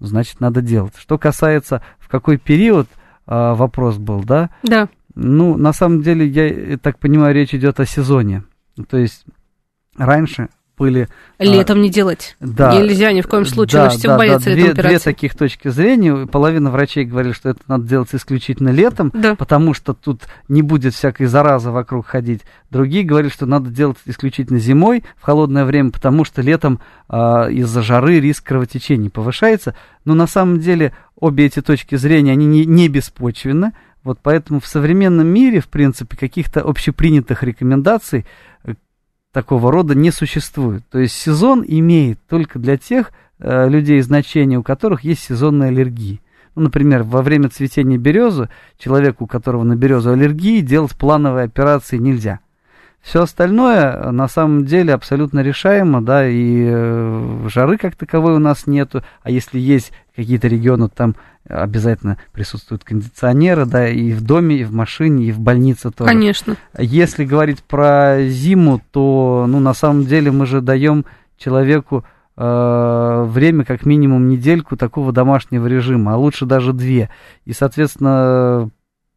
[0.00, 0.94] значит, надо делать.
[0.98, 2.88] Что касается, в какой период
[3.28, 4.88] э, вопрос был, да, Да.
[5.14, 8.42] ну, на самом деле, я так понимаю, речь идет о сезоне.
[8.90, 9.24] То есть
[9.96, 10.48] раньше
[10.78, 11.08] были...
[11.38, 12.36] а, Летом не делать.
[12.40, 12.74] да.
[12.74, 13.82] Нельзя ни в коем случае.
[13.82, 16.26] Да, всех да, боятся да, летом две, две таких точки зрения.
[16.26, 19.34] Половина врачей говорили, что это надо делать исключительно летом, Да.
[19.34, 22.42] потому что тут не будет всякой заразы вокруг ходить.
[22.70, 27.82] Другие говорили, что надо делать исключительно зимой, в холодное время, потому что летом а, из-за
[27.82, 29.74] жары риск кровотечений повышается.
[30.04, 33.72] Но на самом деле обе эти точки зрения, они не, не беспочвенны.
[34.04, 38.24] Вот поэтому в современном мире, в принципе, каких-то общепринятых рекомендаций
[38.64, 38.74] э,
[39.32, 40.82] такого рода не существует.
[40.90, 46.20] То есть сезон имеет только для тех э, людей значение, у которых есть сезонные аллергии.
[46.54, 48.48] Ну, например, во время цветения березы
[48.78, 52.40] человеку, у которого на березу аллергии, делать плановые операции нельзя.
[53.00, 58.38] Все остальное э, на самом деле абсолютно решаемо, да, и э, жары как таковой у
[58.38, 61.14] нас нету, а если есть какие-то регионы, там
[61.48, 66.10] обязательно присутствуют кондиционеры, да, и в доме, и в машине, и в больнице тоже.
[66.10, 66.56] Конечно.
[66.78, 71.04] Если говорить про зиму, то, ну, на самом деле мы же даем
[71.36, 72.04] человеку
[72.36, 77.08] э, время как минимум недельку такого домашнего режима, а лучше даже две.
[77.44, 78.70] И, соответственно,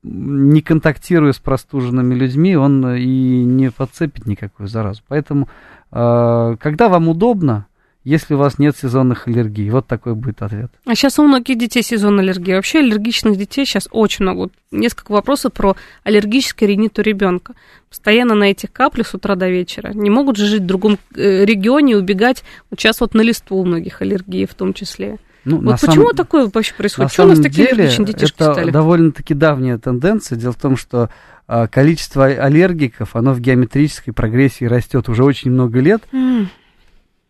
[0.04, 5.02] не контактируя с простуженными людьми, он и не подцепит никакую заразу.
[5.08, 5.48] Поэтому,
[5.92, 7.68] э, когда вам удобно,
[8.04, 10.72] если у вас нет сезонных аллергий, вот такой будет ответ.
[10.86, 12.56] А сейчас у многих детей сезонная аллергия.
[12.56, 14.38] Вообще аллергичных детей сейчас очень много.
[14.40, 17.54] Вот несколько вопросов про аллергический ринит у ребенка.
[17.90, 19.92] Постоянно на этих каплях с утра до вечера.
[19.94, 22.44] Не могут же жить в другом э, регионе и убегать.
[22.70, 25.18] Вот сейчас вот на листву у многих аллергии в том числе.
[25.44, 27.12] Ну, Вот почему самом- такое вообще происходит?
[27.12, 28.72] Что у нас такие деле, аллергичные детишки это стали?
[28.72, 30.38] довольно-таки давняя тенденция.
[30.38, 31.10] Дело в том, что
[31.48, 36.04] а, количество аллергиков, оно в геометрической прогрессии растет уже очень много лет.
[36.14, 36.50] М,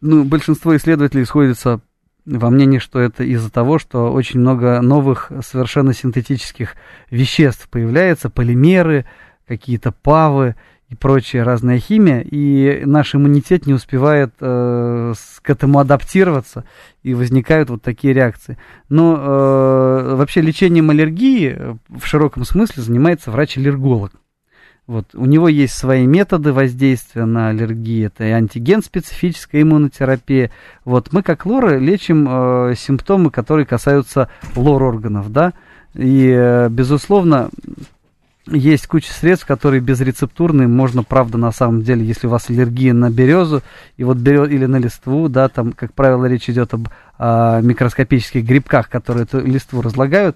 [0.01, 1.79] Ну, большинство исследователей сходятся
[2.25, 6.75] во мнении, что это из-за того, что очень много новых совершенно синтетических
[7.09, 9.05] веществ появляется, полимеры,
[9.47, 10.55] какие-то павы
[10.89, 16.65] и прочая разная химия, и наш иммунитет не успевает э, к этому адаптироваться,
[17.01, 18.57] и возникают вот такие реакции.
[18.89, 24.11] Но э, вообще лечением аллергии в широком смысле занимается врач-аллерголог.
[24.91, 25.15] Вот.
[25.15, 28.07] У него есть свои методы воздействия на аллергии.
[28.07, 30.51] Это и антиген специфическая иммунотерапия.
[30.83, 31.13] Вот.
[31.13, 35.31] Мы, как лоры, лечим э, симптомы, которые касаются лор-органов.
[35.31, 35.53] Да?
[35.93, 37.49] И, э, безусловно,
[38.47, 43.09] есть куча средств, которые безрецептурные, можно, правда, на самом деле, если у вас аллергия на
[43.09, 43.61] березу,
[43.95, 48.43] и вот берез, или на листву, да, там, как правило, речь идет об а, микроскопических
[48.43, 50.35] грибках, которые эту листву разлагают,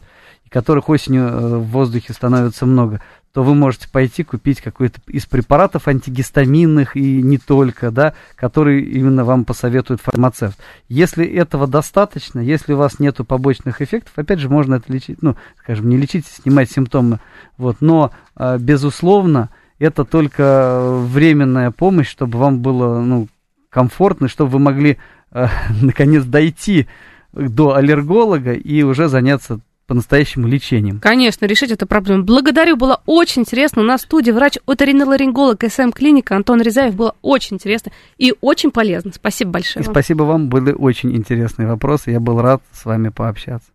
[0.49, 3.01] которых осенью э, в воздухе становится много,
[3.35, 9.25] то вы можете пойти купить какой-то из препаратов антигистаминных и не только, да, которые именно
[9.25, 10.57] вам посоветует фармацевт.
[10.87, 15.35] Если этого достаточно, если у вас нету побочных эффектов, опять же, можно это лечить, ну,
[15.59, 17.19] скажем, не лечить, снимать симптомы,
[17.57, 23.27] вот, но, э, безусловно, это только временная помощь, чтобы вам было, ну,
[23.69, 24.97] комфортно, чтобы вы могли,
[25.31, 25.47] э,
[25.81, 26.87] наконец, дойти
[27.33, 30.99] до аллерголога и уже заняться по-настоящему лечением.
[30.99, 32.23] Конечно, решить эту проблему.
[32.23, 33.81] Благодарю, было очень интересно.
[33.81, 36.95] У нас в студии врач оториноларинголог СМ клиника Антон Резаев.
[36.95, 39.11] Было очень интересно и очень полезно.
[39.13, 39.85] Спасибо И большое.
[39.85, 39.93] вам.
[39.93, 43.69] спасибо вам, были очень интересные вопросы, я был рад с вами пообщаться.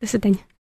[0.00, 0.38] До свидания.